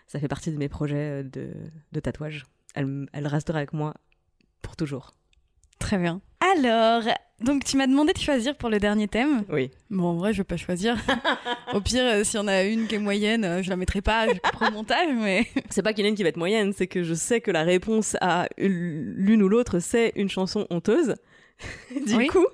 ça 0.08 0.19
fait 0.19 0.28
partie 0.28 0.52
de 0.52 0.58
mes 0.58 0.69
projets 0.69 1.24
de, 1.24 1.50
de 1.91 2.00
tatouage. 2.00 2.45
Elle, 2.76 3.08
elle 3.13 3.28
restera 3.28 3.58
avec 3.58 3.74
moi 3.74 3.93
pour 4.62 4.76
toujours. 4.76 5.12
Très 5.80 5.98
bien. 5.98 6.22
Alors, 6.41 7.04
donc 7.41 7.63
tu 7.63 7.78
m'as 7.78 7.88
demandé 7.88 8.13
de 8.13 8.17
choisir 8.17 8.56
pour 8.56 8.69
le 8.69 8.80
dernier 8.80 9.08
thème. 9.08 9.43
Oui. 9.50 9.72
Bon, 9.89 10.10
en 10.10 10.15
vrai, 10.15 10.34
je 10.34 10.39
vais 10.39 10.45
pas 10.45 10.58
choisir. 10.58 10.98
Au 11.74 11.82
pire, 11.82 12.04
euh, 12.04 12.24
si 12.24 12.38
on 12.38 12.48
a 12.48 12.63
une 12.63 12.88
qui 12.88 12.95
est 12.95 13.00
moyenne, 13.00 13.62
je 13.63 13.69
la 13.69 13.76
mettrai 13.76 14.02
pas, 14.02 14.28
je 14.28 14.34
le 14.34 14.72
montage, 14.72 15.08
mais. 15.15 15.48
C'est 15.69 15.82
pas 15.82 15.93
qu'il 15.93 16.04
y 16.04 16.08
en 16.08 16.08
a 16.08 16.10
une 16.10 16.15
qui 16.15 16.24
va 16.24 16.30
être 16.30 16.38
moyenne, 16.38 16.74
c'est 16.74 16.88
que 16.88 17.04
je 17.04 17.13
sais 17.13 17.41
que 17.41 17.52
la 17.52 17.63
réponse 17.63 18.17
à 18.22 18.48
l'une 18.58 19.41
ou 19.41 19.50
l'autre, 19.50 19.80
c'est 19.80 20.12
une 20.15 20.30
chanson 20.30 20.67
honteuse. 20.69 21.15
du 22.06 22.28
coup, 22.28 22.45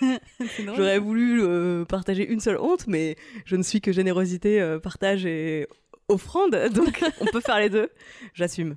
j'aurais 0.76 0.98
voulu 0.98 1.42
euh, 1.42 1.84
partager 1.84 2.26
une 2.26 2.40
seule 2.40 2.58
honte, 2.58 2.86
mais 2.86 3.16
je 3.44 3.56
ne 3.56 3.62
suis 3.62 3.80
que 3.80 3.92
générosité, 3.92 4.60
euh, 4.60 4.78
partage 4.78 5.26
et 5.26 5.68
offrande, 6.08 6.50
donc 6.74 7.02
on 7.20 7.26
peut 7.26 7.40
faire 7.40 7.58
les 7.58 7.70
deux. 7.70 7.90
J'assume. 8.34 8.76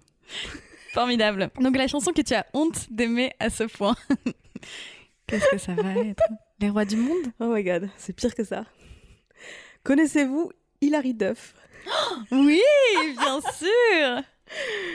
Formidable. 0.94 1.50
Donc 1.60 1.76
la 1.78 1.88
chanson 1.88 2.12
que 2.12 2.22
tu 2.22 2.34
as 2.34 2.46
honte 2.54 2.88
d'aimer 2.92 3.34
à 3.40 3.50
ce 3.50 3.64
point. 3.64 3.96
Qu'est-ce 5.28 5.50
que 5.50 5.58
ça 5.58 5.74
va 5.74 5.96
être? 5.96 6.24
Les 6.60 6.70
rois 6.70 6.86
du 6.86 6.98
monde? 6.98 7.32
Oh 7.40 7.54
my 7.54 7.64
god, 7.64 7.90
c'est 7.98 8.14
pire 8.14 8.36
que 8.36 8.44
ça. 8.44 8.66
Connaissez-vous 9.84 10.52
Hilary 10.82 11.14
Duff? 11.14 11.56
Oui, 12.32 12.62
bien 13.18 13.42
sûr 13.42 14.24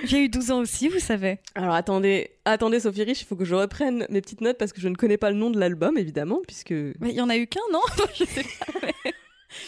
j'ai 0.05 0.25
eu 0.25 0.29
12 0.29 0.51
ans 0.51 0.59
aussi, 0.61 0.89
vous 0.89 0.99
savez. 0.99 1.39
Alors 1.55 1.75
attendez, 1.75 2.31
attendez 2.45 2.81
Sophie 2.81 3.03
Rich, 3.03 3.23
il 3.23 3.25
faut 3.27 3.37
que 3.37 3.45
je 3.45 3.55
reprenne 3.55 4.07
mes 4.11 4.21
petites 4.21 4.41
notes 4.41 4.59
parce 4.59 4.73
que 4.73 4.81
je 4.81 4.89
ne 4.89 4.95
connais 4.95 5.17
pas 5.19 5.31
le 5.31 5.37
nom 5.37 5.51
de 5.51 5.59
l'album 5.59 5.99
évidemment 5.99 6.41
puisque 6.47 6.73
Mais 6.73 7.11
il 7.11 7.15
y 7.15 7.21
en 7.21 7.29
a 7.29 7.37
eu 7.37 7.47
qu'un, 7.47 7.61
non? 7.73 7.81
Je 8.15 8.25
sais 8.25 8.43
pas. 8.43 8.89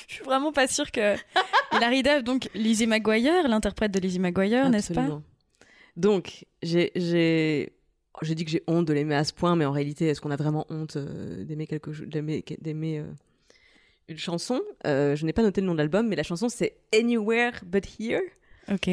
Je 0.08 0.14
suis 0.14 0.24
vraiment 0.24 0.52
pas 0.52 0.66
sûre 0.68 0.90
que 0.90 1.16
Larry 1.80 2.02
Duff 2.02 2.22
donc 2.22 2.48
Lizzie 2.54 2.86
McGuire, 2.86 3.48
l'interprète 3.48 3.92
de 3.92 3.98
Lizzie 3.98 4.18
McGuire, 4.20 4.68
n'est-ce 4.68 4.92
pas? 4.92 5.20
Donc, 5.96 6.44
j'ai 6.62 6.92
j'ai 6.94 7.72
j'ai 8.22 8.34
dit 8.34 8.44
que 8.44 8.50
j'ai 8.50 8.62
honte 8.66 8.86
de 8.86 8.92
l'aimer 8.92 9.14
à 9.14 9.24
ce 9.24 9.32
point, 9.32 9.56
mais 9.56 9.64
en 9.64 9.72
réalité, 9.72 10.06
est-ce 10.06 10.20
qu'on 10.20 10.30
a 10.30 10.36
vraiment 10.36 10.66
honte 10.68 10.96
euh, 10.96 11.44
d'aimer 11.44 11.66
quelque 11.66 11.92
chose, 11.92 12.06
d'aimer 12.08 12.98
euh, 12.98 13.04
une 14.08 14.18
chanson? 14.18 14.60
Euh, 14.86 15.16
Je 15.16 15.24
n'ai 15.24 15.32
pas 15.32 15.42
noté 15.42 15.60
le 15.62 15.66
nom 15.66 15.72
de 15.72 15.78
l'album, 15.78 16.06
mais 16.08 16.16
la 16.16 16.22
chanson 16.22 16.48
c'est 16.48 16.76
Anywhere 16.94 17.52
But 17.64 17.86
Here. 17.98 18.20
Ok. 18.70 18.90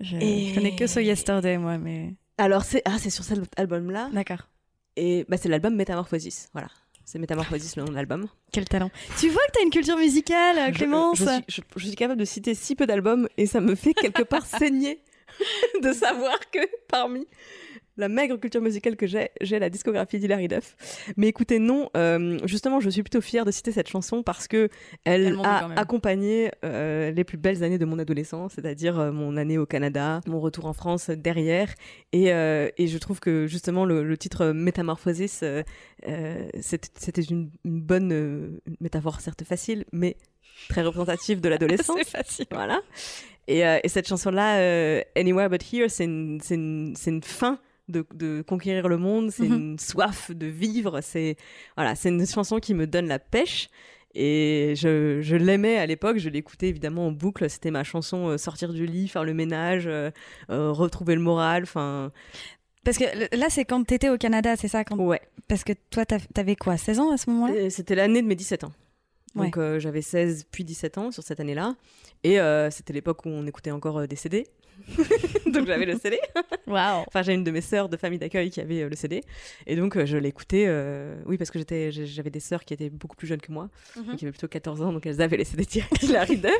Je, 0.00 0.54
connais 0.54 0.76
que 0.76 0.86
So 0.86 1.00
Yesterday, 1.00 1.58
moi, 1.58 1.78
mais. 1.78 2.14
Alors, 2.38 2.64
c'est 2.64 2.82
ah, 2.84 2.98
sur 2.98 3.24
cet 3.24 3.38
album-là. 3.58 4.10
D'accord. 4.12 4.48
Et 4.96 5.24
bah, 5.28 5.36
c'est 5.36 5.48
l'album 5.48 5.74
Métamorphosis. 5.74 6.48
Voilà. 6.52 6.68
C'est 7.04 7.18
Métamorphosis, 7.18 7.76
le 7.76 7.84
nom 7.84 7.90
de 7.90 7.94
l'album. 7.94 8.26
Quel 8.52 8.64
talent. 8.64 8.90
Tu 9.18 9.28
vois 9.28 9.42
que 9.46 9.52
tu 9.52 9.58
as 9.60 9.62
une 9.62 9.70
culture 9.70 9.96
musicale, 9.96 10.72
Clémence 10.72 11.20
je, 11.20 11.60
je, 11.76 11.86
suis, 11.86 11.94
capable 11.94 12.18
de 12.18 12.24
citer 12.24 12.54
si 12.54 12.74
peu 12.74 12.84
d'albums 12.84 13.28
et 13.36 13.46
ça 13.46 13.60
me 13.60 13.76
fait 13.76 13.94
quelque 13.94 14.22
part 14.22 14.44
saigner 14.46 14.98
de 15.82 15.92
savoir 15.92 16.38
que 16.50 16.58
parmi 16.88 17.26
la 17.96 18.08
maigre 18.08 18.36
culture 18.36 18.60
musicale 18.60 18.96
que 18.96 19.06
j'ai, 19.06 19.30
j'ai 19.40 19.58
la 19.58 19.70
discographie 19.70 20.18
d'Hilary 20.18 20.48
Duff. 20.48 20.76
Mais 21.16 21.28
écoutez, 21.28 21.58
non, 21.58 21.88
euh, 21.96 22.38
justement, 22.44 22.80
je 22.80 22.90
suis 22.90 23.02
plutôt 23.02 23.20
fière 23.20 23.44
de 23.44 23.50
citer 23.50 23.72
cette 23.72 23.88
chanson 23.88 24.22
parce 24.22 24.48
que 24.48 24.68
elle, 25.04 25.38
a 25.44 25.68
accompagné 25.76 26.50
euh, 26.64 27.10
les 27.10 27.24
plus 27.24 27.38
belles 27.38 27.62
années 27.64 27.78
de 27.78 27.84
mon 27.84 27.98
adolescence, 27.98 28.52
c'est-à-dire 28.54 28.98
euh, 28.98 29.12
mon 29.12 29.36
année 29.36 29.58
au 29.58 29.66
Canada, 29.66 30.20
mon 30.26 30.40
retour 30.40 30.66
en 30.66 30.72
France 30.72 31.10
derrière. 31.10 31.74
Et, 32.12 32.26
et 32.26 32.86
je 32.86 32.98
trouve 32.98 33.20
que 33.20 33.46
justement 33.46 33.84
le, 33.84 34.16
titre 34.16 34.46
Métamorphosis, 34.52 35.44
c'était 36.60 37.22
une, 37.22 37.50
une, 37.64 37.80
bonne 37.80 38.60
métaphore, 38.80 39.20
certes 39.20 39.44
facile, 39.44 39.84
mais 39.92 40.16
très 40.68 40.82
représentative 40.82 41.40
de 41.40 41.48
l'adolescence. 41.48 41.96
C'est 42.04 42.16
facile. 42.16 42.46
Voilà. 42.50 42.80
Et, 43.48 43.60
et 43.60 43.88
cette 43.88 44.08
chanson-là, 44.08 45.02
Anywhere 45.14 45.48
But 45.50 45.62
Here, 45.72 45.88
c'est 45.88 46.04
une, 46.04 46.40
une, 46.50 46.94
une 47.06 47.22
fin 47.22 47.60
de, 47.88 48.42
conquérir 48.42 48.88
le 48.88 48.96
monde, 48.96 49.30
c'est 49.30 49.48
mhm. 49.48 49.54
une 49.54 49.78
soif 49.78 50.30
de 50.30 50.46
vivre, 50.46 51.00
c'est 51.00 51.36
voilà, 51.76 51.94
c'est 51.94 52.08
une 52.08 52.26
chanson 52.26 52.58
qui 52.58 52.74
me 52.74 52.86
donne 52.86 53.06
la 53.06 53.18
pêche. 53.18 53.68
Et 54.18 54.72
je, 54.76 55.20
je 55.20 55.36
l'aimais 55.36 55.76
à 55.76 55.84
l'époque, 55.84 56.16
je 56.16 56.30
l'écoutais 56.30 56.68
évidemment 56.68 57.08
en 57.08 57.12
boucle. 57.12 57.48
C'était 57.50 57.70
ma 57.70 57.84
chanson 57.84 58.28
euh, 58.28 58.38
sortir 58.38 58.72
du 58.72 58.86
lit, 58.86 59.08
faire 59.08 59.24
le 59.24 59.34
ménage, 59.34 59.86
euh, 59.86 60.10
euh, 60.48 60.72
retrouver 60.72 61.14
le 61.14 61.20
moral. 61.20 61.64
Enfin, 61.64 62.10
Parce 62.82 62.96
que 62.96 63.04
là, 63.36 63.46
c'est 63.50 63.66
quand 63.66 63.84
t'étais 63.84 64.08
au 64.08 64.16
Canada, 64.16 64.56
c'est 64.56 64.68
ça 64.68 64.84
quand... 64.84 64.96
Ouais. 64.96 65.20
Parce 65.48 65.64
que 65.64 65.74
toi, 65.90 66.06
t'avais 66.06 66.56
quoi 66.56 66.78
16 66.78 66.98
ans 66.98 67.12
à 67.12 67.18
ce 67.18 67.28
moment-là? 67.28 67.68
C'était 67.68 67.94
l'année 67.94 68.22
de 68.22 68.26
mes 68.26 68.34
17 68.34 68.64
ans. 68.64 68.72
Donc 69.34 69.58
j'avais 69.78 70.00
16 70.00 70.46
puis 70.50 70.64
17 70.64 70.96
ans 70.96 71.10
sur 71.10 71.22
cette 71.22 71.38
année-là. 71.40 71.76
Et 72.24 72.38
c'était 72.70 72.94
l'époque 72.94 73.26
où 73.26 73.28
on 73.28 73.46
écoutait 73.46 73.70
encore 73.70 74.08
des 74.08 74.16
CD. 74.16 74.46
donc 75.46 75.66
j'avais 75.66 75.84
le 75.86 75.96
CD. 75.98 76.18
Waouh 76.66 77.04
Enfin, 77.08 77.22
j'ai 77.22 77.34
une 77.34 77.44
de 77.44 77.50
mes 77.50 77.60
sœurs 77.60 77.88
de 77.88 77.96
famille 77.96 78.18
d'accueil 78.18 78.50
qui 78.50 78.60
avait 78.60 78.82
euh, 78.82 78.88
le 78.88 78.96
CD. 78.96 79.22
Et 79.66 79.76
donc 79.76 79.96
euh, 79.96 80.06
je 80.06 80.16
l'écoutais. 80.16 80.64
euh, 80.68 81.16
Oui, 81.26 81.36
parce 81.38 81.50
que 81.50 81.58
j'étais, 81.58 81.90
j'avais 81.92 82.30
des 82.30 82.40
sœurs 82.40 82.64
qui 82.64 82.74
étaient 82.74 82.90
beaucoup 82.90 83.16
plus 83.16 83.26
jeunes 83.26 83.40
que 83.40 83.52
moi. 83.52 83.68
Mhm. 83.96 84.16
qui 84.16 84.24
avaient 84.24 84.32
plutôt 84.32 84.48
14 84.48 84.82
ans. 84.82 84.92
Donc 84.92 85.06
elles 85.06 85.20
avaient 85.22 85.36
les 85.36 85.44
CD 85.44 85.64
direct 85.64 86.02
Hilary 86.02 86.36
Duff. 86.38 86.52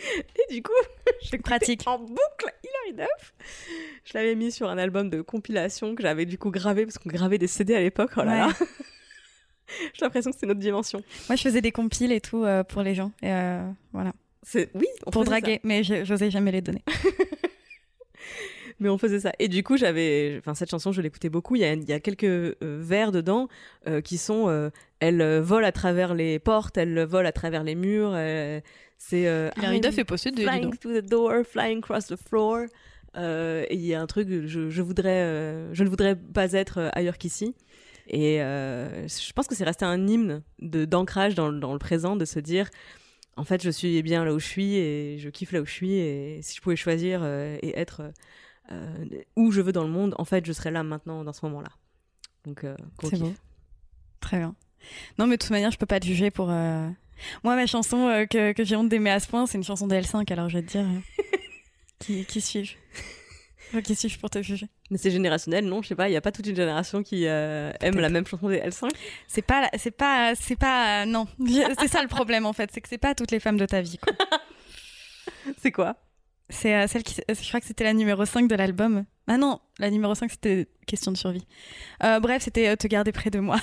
Et 0.00 0.54
du 0.54 0.62
coup, 0.62 0.72
j'écoutais 1.22 1.38
Pratique. 1.38 1.82
en 1.86 1.98
boucle 1.98 2.52
Hilary 2.62 2.96
Duff. 3.08 3.34
Je 4.04 4.12
l'avais 4.14 4.34
mis 4.34 4.52
sur 4.52 4.68
un 4.68 4.78
album 4.78 5.10
de 5.10 5.20
compilation 5.22 5.94
que 5.94 6.02
j'avais 6.02 6.24
du 6.24 6.38
coup 6.38 6.50
gravé 6.50 6.86
parce 6.86 6.98
qu'on 6.98 7.10
gravait 7.10 7.38
des 7.38 7.46
CD 7.48 7.74
à 7.74 7.80
l'époque. 7.80 8.12
Oh 8.16 8.22
là 8.22 8.46
là. 8.46 8.48
J'ai 9.94 10.02
l'impression 10.04 10.30
que 10.30 10.36
c'est 10.38 10.46
notre 10.46 10.60
dimension. 10.60 11.02
Moi, 11.28 11.36
je 11.36 11.42
faisais 11.42 11.60
des 11.60 11.72
compiles 11.72 12.10
et 12.12 12.22
tout 12.22 12.46
pour 12.70 12.82
les 12.82 12.94
gens. 12.94 13.12
Et 13.22 13.28
voilà. 13.92 14.12
C'est 14.42 14.70
oui, 14.74 14.86
on 15.06 15.10
Pour 15.10 15.24
faisait 15.24 15.34
ça. 15.34 15.40
draguer, 15.40 15.60
mais 15.64 15.82
je- 15.82 16.04
j'osais 16.04 16.30
jamais 16.30 16.52
les 16.52 16.60
donner. 16.62 16.82
Mais 18.80 18.88
on 18.88 18.96
faisait 18.98 19.18
ça. 19.18 19.32
Et 19.40 19.48
du 19.48 19.64
coup, 19.64 19.76
j'avais, 19.76 20.36
enfin 20.38 20.54
cette 20.54 20.70
chanson, 20.70 20.92
je 20.92 21.00
l'écoutais 21.02 21.30
beaucoup. 21.30 21.56
Il 21.56 21.62
y 21.62 21.64
a, 21.64 21.72
il 21.72 21.88
y 21.88 21.92
a 21.92 21.98
quelques 21.98 22.22
euh, 22.22 22.54
vers 22.62 23.10
dedans 23.10 23.48
euh, 23.88 24.00
qui 24.00 24.18
sont, 24.18 24.48
euh, 24.48 24.70
elle 25.00 25.40
vole 25.40 25.64
à 25.64 25.72
travers 25.72 26.14
les 26.14 26.38
portes, 26.38 26.78
elle 26.78 27.02
vole 27.04 27.26
à 27.26 27.32
travers 27.32 27.64
les 27.64 27.74
murs. 27.74 28.12
c'est 28.96 29.22
I'm 29.24 29.80
Duff 29.80 29.98
est 29.98 30.04
possédée, 30.04 30.36
dis 30.36 30.48
flying 30.48 30.76
through 30.78 30.94
the 31.02 31.04
door, 31.10 31.42
flying 31.44 31.78
across 31.78 32.06
the 32.06 32.14
floor. 32.16 32.66
Et 33.16 33.66
il 33.74 33.84
y 33.84 33.94
a 33.94 34.00
un 34.00 34.06
truc, 34.06 34.28
je, 34.46 34.70
je 34.70 34.82
voudrais, 34.82 35.24
je 35.74 35.82
ne 35.82 35.88
voudrais 35.88 36.14
pas 36.14 36.52
être 36.52 36.88
ailleurs 36.92 37.18
qu'ici. 37.18 37.56
Et 38.06 38.36
je 38.38 39.32
pense 39.32 39.48
que 39.48 39.56
c'est 39.56 39.64
resté 39.64 39.86
un 39.86 40.06
hymne 40.06 40.42
d'ancrage 40.60 41.34
dans, 41.34 41.52
dans 41.52 41.72
le 41.72 41.80
présent, 41.80 42.14
de 42.14 42.24
se 42.24 42.38
dire, 42.38 42.70
en 43.38 43.44
fait, 43.44 43.62
je 43.62 43.70
suis 43.70 44.02
bien 44.02 44.24
là 44.24 44.34
où 44.34 44.38
je 44.38 44.46
suis 44.46 44.74
et 44.76 45.18
je 45.18 45.28
kiffe 45.30 45.52
là 45.52 45.60
où 45.60 45.64
je 45.66 45.72
suis. 45.72 45.92
Et 45.94 46.40
si 46.42 46.56
je 46.56 46.60
pouvais 46.60 46.76
choisir 46.76 47.20
euh, 47.22 47.56
et 47.62 47.78
être 47.78 48.02
euh, 48.70 49.04
où 49.36 49.50
je 49.52 49.60
veux 49.60 49.72
dans 49.72 49.84
le 49.84 49.88
monde, 49.90 50.14
en 50.18 50.24
fait, 50.24 50.44
je 50.44 50.52
serais 50.52 50.70
là 50.70 50.82
maintenant, 50.82 51.24
dans 51.24 51.32
ce 51.32 51.44
moment-là. 51.46 51.70
Donc, 52.44 52.64
euh, 52.64 52.76
C'est 53.02 53.18
beau. 53.18 53.34
Très 54.20 54.38
bien. 54.38 54.54
Non, 55.18 55.26
mais 55.26 55.36
de 55.36 55.42
toute 55.42 55.50
manière, 55.50 55.70
je 55.70 55.78
peux 55.78 55.86
pas 55.86 56.00
te 56.00 56.06
juger 56.06 56.30
pour. 56.30 56.50
euh, 56.50 56.88
Moi, 57.44 57.56
ma 57.56 57.66
chanson 57.66 58.08
euh, 58.08 58.26
que, 58.26 58.52
que 58.52 58.64
j'ai 58.64 58.76
honte 58.76 58.88
d'aimer 58.88 59.10
à 59.10 59.20
ce 59.20 59.28
point, 59.28 59.46
c'est 59.46 59.58
une 59.58 59.64
chanson 59.64 59.86
de 59.86 59.94
L5, 59.94 60.30
alors 60.32 60.48
je 60.48 60.58
vais 60.58 60.62
te 60.64 60.72
dire. 60.72 60.86
euh, 60.86 61.24
qui, 61.98 62.24
qui 62.24 62.40
suis-je 62.40 62.74
Qui 63.84 63.94
suis-je 63.94 64.18
pour 64.18 64.30
te 64.30 64.42
juger 64.42 64.66
Mais 64.90 64.98
c'est 64.98 65.10
générationnel, 65.10 65.66
non 65.66 65.82
Je 65.82 65.88
sais 65.88 65.94
pas, 65.94 66.08
il 66.08 66.12
n'y 66.12 66.16
a 66.16 66.20
pas 66.20 66.32
toute 66.32 66.46
une 66.46 66.56
génération 66.56 67.02
qui 67.02 67.26
euh, 67.26 67.70
aime 67.80 67.98
la 68.00 68.08
même 68.08 68.26
chanson 68.26 68.48
des 68.48 68.60
L5 68.60 68.88
C'est 69.26 69.42
pas, 69.42 69.68
c'est 69.76 69.90
pas, 69.90 70.34
c'est 70.34 70.56
pas, 70.56 71.02
euh, 71.02 71.04
non. 71.04 71.26
C'est 71.78 71.88
ça 71.88 72.02
le 72.02 72.08
problème 72.08 72.46
en 72.46 72.52
fait, 72.52 72.70
c'est 72.72 72.80
que 72.80 72.88
c'est 72.88 72.98
pas 72.98 73.14
toutes 73.14 73.30
les 73.30 73.40
femmes 73.40 73.58
de 73.58 73.66
ta 73.66 73.80
vie. 73.80 73.98
C'est 75.58 75.72
quoi? 75.72 75.96
C'est 76.50 76.74
euh, 76.74 76.86
celle 76.86 77.02
qui, 77.02 77.14
je 77.14 77.48
crois 77.48 77.60
que 77.60 77.66
c'était 77.66 77.84
la 77.84 77.92
numéro 77.92 78.24
5 78.24 78.48
de 78.48 78.54
l'album. 78.54 79.04
Ah 79.26 79.36
non, 79.36 79.60
la 79.78 79.90
numéro 79.90 80.14
5 80.14 80.30
c'était 80.30 80.66
question 80.86 81.12
de 81.12 81.16
survie. 81.16 81.46
Bref, 82.00 82.42
c'était 82.42 82.74
te 82.76 82.86
garder 82.86 83.12
près 83.12 83.30
de 83.30 83.38
moi. 83.38 83.58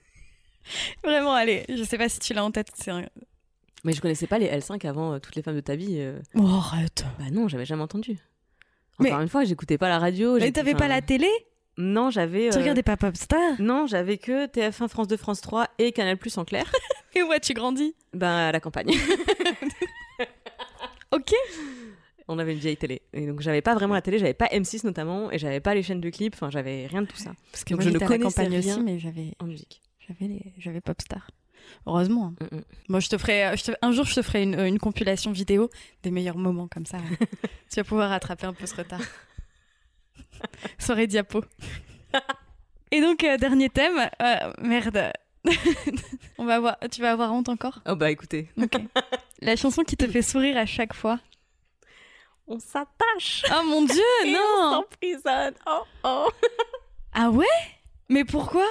Vraiment, 1.04 1.32
allez, 1.32 1.64
je 1.68 1.82
sais 1.84 1.96
pas 1.96 2.08
si 2.08 2.18
tu 2.18 2.34
l'as 2.34 2.44
en 2.44 2.50
tête. 2.50 2.68
C'est 2.74 2.90
un... 2.90 3.06
Mais 3.84 3.92
je 3.92 4.00
connaissais 4.00 4.26
pas 4.26 4.38
les 4.38 4.48
L5 4.48 4.86
avant 4.86 5.18
toutes 5.20 5.36
les 5.36 5.42
femmes 5.42 5.54
de 5.54 5.60
ta 5.60 5.76
vie. 5.76 6.06
Oh, 6.34 6.46
arrête. 6.46 7.04
Bah 7.18 7.30
non, 7.30 7.48
j'avais 7.48 7.66
jamais 7.66 7.82
entendu. 7.82 8.18
Mais- 9.00 9.10
Encore 9.10 9.22
une 9.22 9.28
fois, 9.28 9.44
j'écoutais 9.44 9.78
pas 9.78 9.88
la 9.88 9.98
radio. 9.98 10.38
Mais 10.38 10.52
t'avais 10.52 10.74
pas 10.74 10.88
la 10.88 11.02
télé? 11.02 11.28
Non, 11.78 12.10
j'avais. 12.10 12.48
Tu 12.50 12.56
euh, 12.56 12.60
regardais 12.60 12.82
pas 12.82 12.96
Popstar? 12.96 13.38
Non, 13.58 13.86
j'avais 13.86 14.16
que 14.16 14.46
TF1, 14.46 14.88
France 14.88 15.08
2, 15.08 15.16
France 15.18 15.42
3 15.42 15.66
et 15.78 15.92
Canal 15.92 16.16
Plus 16.16 16.38
en 16.38 16.44
clair. 16.46 16.72
Et 17.14 17.22
où 17.22 17.30
as-tu 17.32 17.52
grandi? 17.54 17.94
Ben 18.14 18.30
à 18.30 18.52
la 18.52 18.60
campagne. 18.60 18.90
Ok. 21.12 21.32
On 22.28 22.38
avait 22.38 22.52
une 22.52 22.58
vieille 22.58 22.76
télé. 22.76 23.00
Et 23.12 23.26
donc 23.26 23.40
j'avais 23.40 23.62
pas 23.62 23.74
vraiment 23.74 23.94
la 23.94 24.02
télé, 24.02 24.18
j'avais 24.18 24.34
pas 24.34 24.46
M6 24.46 24.84
notamment, 24.84 25.30
et 25.30 25.38
j'avais 25.38 25.60
pas 25.60 25.74
les 25.74 25.82
chaînes 25.82 26.00
de 26.00 26.10
clips, 26.10 26.34
enfin 26.34 26.50
j'avais 26.50 26.86
rien 26.86 27.02
de 27.02 27.06
tout 27.06 27.16
ça 27.16 27.32
Parce 27.52 27.62
que 27.62 27.70
Donc 27.74 27.82
moi, 27.84 27.90
je 27.92 27.94
ne 27.96 27.98
connaissais 28.04 28.42
rien. 28.42 28.58
aussi, 28.74 28.80
mais 28.82 28.98
j'avais, 28.98 29.32
en 29.38 29.46
musique. 29.46 29.80
j'avais, 30.06 30.26
les- 30.32 30.52
j'avais 30.58 30.80
Popstar. 30.80 31.30
Heureusement. 31.86 32.34
hein. 32.40 32.46
Mm, 32.52 32.56
mm. 32.58 32.62
Moi, 32.88 33.00
je 33.00 33.08
te 33.08 33.18
ferai, 33.18 33.56
je 33.56 33.64
te- 33.64 33.76
un 33.82 33.92
jour, 33.92 34.04
je 34.04 34.14
te 34.14 34.22
ferai 34.22 34.42
une, 34.42 34.58
une 34.60 34.78
compilation 34.78 35.32
vidéo 35.32 35.70
des 36.02 36.10
meilleurs 36.10 36.38
moments 36.38 36.68
comme 36.68 36.86
ça. 36.86 36.98
tu 37.70 37.76
vas 37.76 37.84
pouvoir 37.84 38.10
rattraper 38.10 38.46
un 38.46 38.52
peu 38.54 38.66
ce 38.66 38.74
retard. 38.76 39.00
Soirée 40.78 41.06
diapo. 41.06 41.44
Et 42.90 43.00
donc, 43.00 43.24
euh, 43.24 43.36
dernier 43.36 43.68
thème. 43.70 44.08
euh, 44.22 44.52
merde. 44.60 45.12
On 46.38 46.44
va 46.44 46.56
avoir, 46.56 46.76
tu 46.90 47.00
vas 47.00 47.12
avoir 47.12 47.32
honte 47.32 47.48
encore? 47.48 47.80
Oh 47.86 47.94
bah 47.96 48.10
écoutez. 48.10 48.48
La 49.40 49.54
chanson 49.56 49.82
qui 49.84 49.96
te 49.96 50.06
fait 50.08 50.22
sourire 50.22 50.56
à 50.56 50.66
chaque 50.66 50.94
fois? 50.94 51.20
on 52.48 52.60
s'attache 52.60 53.42
Oh 53.50 53.62
mon 53.66 53.84
dieu, 53.84 54.02
et 54.24 54.28
on 54.28 54.32
non 54.32 54.70
s'emprisonne. 54.72 55.54
Oh 55.66 55.82
oh. 56.04 56.30
Ah 57.12 57.28
ouais? 57.30 57.44
Mais 58.08 58.24
pourquoi? 58.24 58.66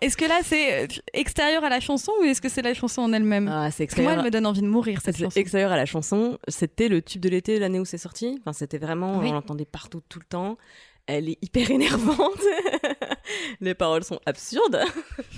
Est-ce 0.00 0.16
que 0.16 0.24
là, 0.24 0.38
c'est 0.44 0.84
euh, 0.84 0.86
extérieur 1.14 1.64
à 1.64 1.68
la 1.68 1.80
chanson 1.80 2.12
ou 2.20 2.24
est-ce 2.24 2.40
que 2.40 2.48
c'est 2.48 2.62
la 2.62 2.74
chanson 2.74 3.02
en 3.02 3.12
elle-même? 3.12 3.48
Ah, 3.48 3.70
c'est 3.72 3.86
que 3.86 3.92
moi, 3.94 4.02
extérieur. 4.02 4.18
elle 4.20 4.24
me 4.24 4.30
donne 4.30 4.46
envie 4.46 4.60
de 4.62 4.66
mourir, 4.68 5.00
cette 5.02 5.16
C'est 5.16 5.24
chanson. 5.24 5.40
extérieur 5.40 5.72
à 5.72 5.76
la 5.76 5.86
chanson, 5.86 6.38
c'était 6.46 6.88
le 6.88 7.02
tube 7.02 7.20
de 7.20 7.28
l'été 7.28 7.58
l'année 7.58 7.80
où 7.80 7.84
c'est 7.84 7.98
sorti. 7.98 8.38
Enfin, 8.40 8.52
c'était 8.52 8.78
vraiment, 8.78 9.18
Oui. 9.18 9.28
on 9.30 9.32
l'entendait 9.32 9.64
partout 9.64 10.00
tout 10.08 10.20
le 10.20 10.24
temps. 10.26 10.58
Elle 11.06 11.28
est 11.28 11.38
hyper 11.42 11.70
énervante. 11.72 12.38
Les 13.60 13.74
paroles 13.74 14.04
sont 14.04 14.20
absurdes. 14.26 14.78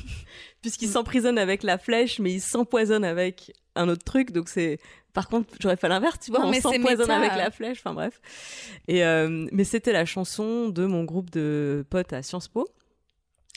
Puisqu'il 0.61 0.89
s'emprisonne 0.89 1.39
avec 1.39 1.63
la 1.63 1.79
flèche, 1.79 2.19
mais 2.19 2.33
il 2.33 2.41
s'empoisonne 2.41 3.05
avec 3.05 3.53
un 3.75 3.89
autre 3.89 4.05
truc. 4.05 4.33
Donc 4.33 4.49
c'est, 4.51 4.79
par 5.15 5.29
contre, 5.29 5.55
j'aurais 5.61 5.77
fait 5.77 5.89
l'inverse, 5.89 6.19
tu 6.23 6.31
vois, 6.31 6.41
Non, 6.41 6.47
on 6.47 6.51
mais 6.51 6.57
c'est 6.57 6.63
s'empoisonne 6.63 7.11
avec 7.11 7.33
la 7.37 7.51
flèche. 7.51 7.79
Enfin 7.81 7.95
bref. 7.95 8.21
Et 8.89 9.05
euh, 9.05 9.47
mais 9.53 9.65
c'était 9.65 9.93
la 9.93 10.05
chanson 10.05 10.69
de 10.69 10.85
mon 10.85 11.05
groupe 11.05 11.31
de 11.31 11.87
potes 11.89 12.13
à 12.13 12.23
Sciences 12.23 12.49
Po. 12.49 12.67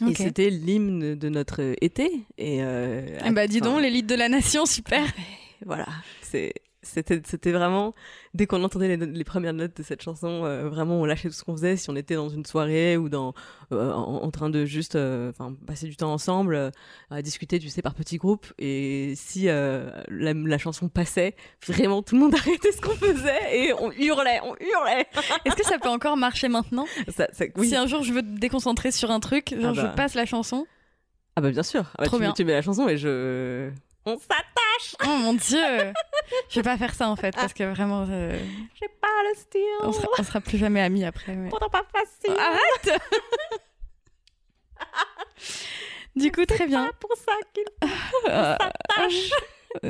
Et 0.05 0.13
c'était 0.15 0.49
l'hymne 0.49 1.15
de 1.15 1.29
notre 1.29 1.75
été. 1.81 2.11
Et 2.37 2.59
euh, 2.61 3.01
Eh 3.25 3.31
bah 3.31 3.47
dis 3.47 3.59
enfin, 3.61 3.73
donc, 3.73 3.81
l'élite 3.81 4.05
de 4.05 4.15
la 4.15 4.29
nation, 4.29 4.65
super. 4.65 5.03
voilà, 5.65 5.87
c'est 6.21 6.53
c'était 6.87 7.21
c'était 7.25 7.51
vraiment 7.51 7.93
dès 8.33 8.47
qu'on 8.47 8.63
entendait 8.63 8.95
les, 8.95 9.05
les 9.05 9.23
premières 9.23 9.53
notes 9.53 9.75
de 9.77 9.83
cette 9.83 10.01
chanson, 10.01 10.43
euh, 10.45 10.69
vraiment 10.69 10.99
on 11.01 11.05
lâchait 11.05 11.29
tout 11.29 11.35
ce 11.35 11.43
qu'on 11.43 11.55
faisait 11.55 11.75
si 11.77 11.89
on 11.89 11.95
était 11.95 12.15
dans 12.15 12.29
une 12.29 12.45
soirée 12.45 12.97
ou 12.97 13.09
dans 13.09 13.33
euh, 13.71 13.91
en, 13.91 14.23
en 14.23 14.31
train 14.31 14.49
de 14.49 14.65
juste 14.65 14.95
euh, 14.95 15.31
passer 15.65 15.87
du 15.87 15.95
temps 15.97 16.11
ensemble 16.13 16.71
à 17.11 17.21
discuter, 17.21 17.59
tu 17.59 17.69
sais, 17.69 17.81
par 17.81 17.93
petits 17.93 18.17
groupes. 18.17 18.47
Et 18.59 19.13
si 19.15 19.45
la, 19.45 20.03
la 20.09 20.57
chanson 20.57 20.89
passait, 20.89 21.35
vraiment 21.67 22.01
tout 22.01 22.15
le 22.15 22.21
monde 22.21 22.35
arrêtait 22.39 22.71
ce 22.71 22.81
qu'on 22.81 22.95
faisait 22.95 23.57
et 23.67 23.73
on 23.73 23.91
hurlait, 23.91 24.39
on 24.43 24.55
hurlait. 24.59 25.05
Est-ce 25.45 25.55
que 25.55 25.65
ça 25.65 25.77
peut 25.79 25.89
encore 25.89 26.17
marcher 26.17 26.47
maintenant? 26.47 26.85
Ça, 27.09 27.27
ça- 27.33 27.45
oui. 27.55 27.67
Si 27.69 27.75
un 27.75 27.87
jour 27.87 28.03
je 28.03 28.13
veux 28.13 28.21
te 28.21 28.39
déconcentrer 28.39 28.91
sur 28.91 29.11
un 29.11 29.19
truc, 29.19 29.53
genre 29.59 29.73
Ah 29.77 29.81
bah. 29.81 29.89
je 29.91 29.95
passe 29.95 30.13
la 30.15 30.25
chanson? 30.25 30.65
Ah 31.35 31.41
bah 31.41 31.51
bien 31.51 31.63
sûr. 31.63 31.83
Ah 31.93 31.95
bah, 31.99 32.05
Trop 32.05 32.17
tu, 32.17 32.21
bien. 32.23 32.33
tu 32.33 32.45
mets 32.45 32.53
la 32.53 32.61
chanson 32.63 32.87
et 32.87 32.97
je 32.97 33.69
on 34.07 34.17
s'attache. 34.19 34.95
Oh 35.03 35.07
mon 35.17 35.33
dieu 35.33 35.93
Je 36.49 36.55
vais 36.59 36.63
pas 36.63 36.77
faire 36.77 36.93
ça 36.93 37.09
en 37.09 37.15
fait, 37.15 37.35
parce 37.35 37.53
que 37.53 37.63
vraiment, 37.63 38.05
euh, 38.09 38.37
J'ai 38.79 38.87
pas 39.01 39.07
le 39.29 39.37
style. 39.39 39.61
on, 39.81 39.91
sera, 39.91 40.07
on 40.19 40.23
sera 40.23 40.41
plus 40.41 40.57
jamais 40.57 40.81
amis 40.81 41.03
après. 41.05 41.33
mais- 41.35 41.49
Pourtant 41.49 41.69
pas 41.69 41.85
facile. 41.93 42.37
Arrête 42.39 43.01
Du 46.15 46.31
coup, 46.31 46.45
très 46.45 46.65
bien. 46.65 46.85
Pas 46.87 46.93
pour 46.93 47.15
ça 47.15 47.33
qu'il 47.53 47.63
Euh, 48.29 48.55
s'attache 48.57 49.29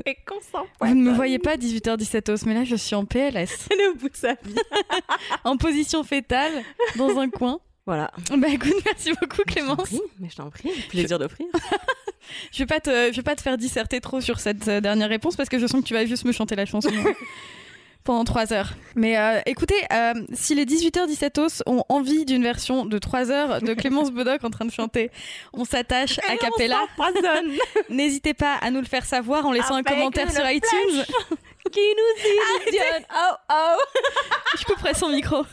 et 0.06 0.15
qu'on 0.25 0.41
s'empoisonne. 0.41 0.67
vous 0.82 0.95
ne 0.95 1.10
me 1.12 1.15
voyez 1.15 1.39
pas 1.39 1.56
18h17 1.56 2.30
os, 2.32 2.45
mais 2.45 2.53
là 2.53 2.63
je 2.65 2.75
suis 2.75 2.95
en 2.95 3.06
PLS, 3.06 3.67
Elle 3.71 3.80
est 3.82 3.88
au 3.88 3.95
bout 3.95 4.10
de 4.10 4.15
sa 4.17 4.34
vie. 4.34 4.56
en 5.45 5.56
position 5.56 6.03
fétale, 6.03 6.63
dans 6.97 7.17
un 7.19 7.30
coin. 7.30 7.62
Voilà. 7.86 8.12
Bah 8.38 8.49
écoute, 8.49 8.73
merci 8.86 9.13
beaucoup 9.13 9.43
Clémence. 9.47 9.77
prie, 9.88 10.01
mais 10.19 10.30
je 10.30 10.36
t'en 10.36 10.49
prie. 10.49 10.69
Plaisir 10.89 11.17
d'offrir. 11.19 11.47
Je 12.52 12.60
vais 12.60 12.66
pas 12.66 12.80
te, 12.80 13.12
je 13.12 13.16
vais 13.16 13.24
pas 13.24 13.36
te 13.36 13.42
faire 13.42 13.58
disserter 13.58 14.02
trop 14.02 14.22
sur 14.22 14.40
cette 14.40 14.68
euh, 14.68 14.82
dernière 14.82 15.10
réponse 15.10 15.36
parce 15.36 15.50
que 15.50 15.60
je 15.60 15.68
sens 15.68 15.82
que 15.82 15.88
tu 15.88 15.94
vas 15.94 16.06
juste 16.06 16.26
me 16.26 16.32
chanter 16.32 16.56
la 16.56 16.66
chanson 16.66 16.90
euh, 16.90 17.13
pendant 18.04 18.24
3 18.24 18.54
heures. 18.54 18.74
Mais 18.96 19.18
euh, 19.18 19.42
écoutez, 19.46 19.76
euh, 19.92 20.13
si 20.34 20.56
les 20.56 20.66
18h17 20.66 21.40
os 21.40 21.63
ont 21.66 21.84
envie 21.90 22.26
d'une 22.26 22.42
version 22.42 22.86
de 22.86 22.98
3 22.98 23.32
heures 23.32 23.62
de 23.62 23.74
Clémence 23.76 24.12
Bodoc 24.12 24.44
en 24.44 24.50
train 24.50 24.66
de 24.66 24.72
chanter, 24.72 25.12
on 25.54 25.66
s'attache 25.66 26.20
à. 26.20 26.38
S'empoisonne. 26.38 27.52
N'hésitez 27.90 28.34
pas 28.34 28.56
à 28.56 28.72
nous 28.72 28.80
le 28.80 28.86
faire 28.86 29.06
savoir 29.06 29.46
en 29.46 29.52
laissant 29.52 29.76
Avec 29.76 29.92
un 29.92 29.96
commentaire 29.96 30.32
sur 30.32 30.50
iTunes. 30.50 31.04
Qui 31.72 31.80
nous 31.80 32.30
illusionne. 32.66 33.04
Oh 33.13 33.36
oh. 33.52 34.00
Je 34.58 34.63
couperai 34.63 34.94
son 34.94 35.10
micro. 35.10 35.44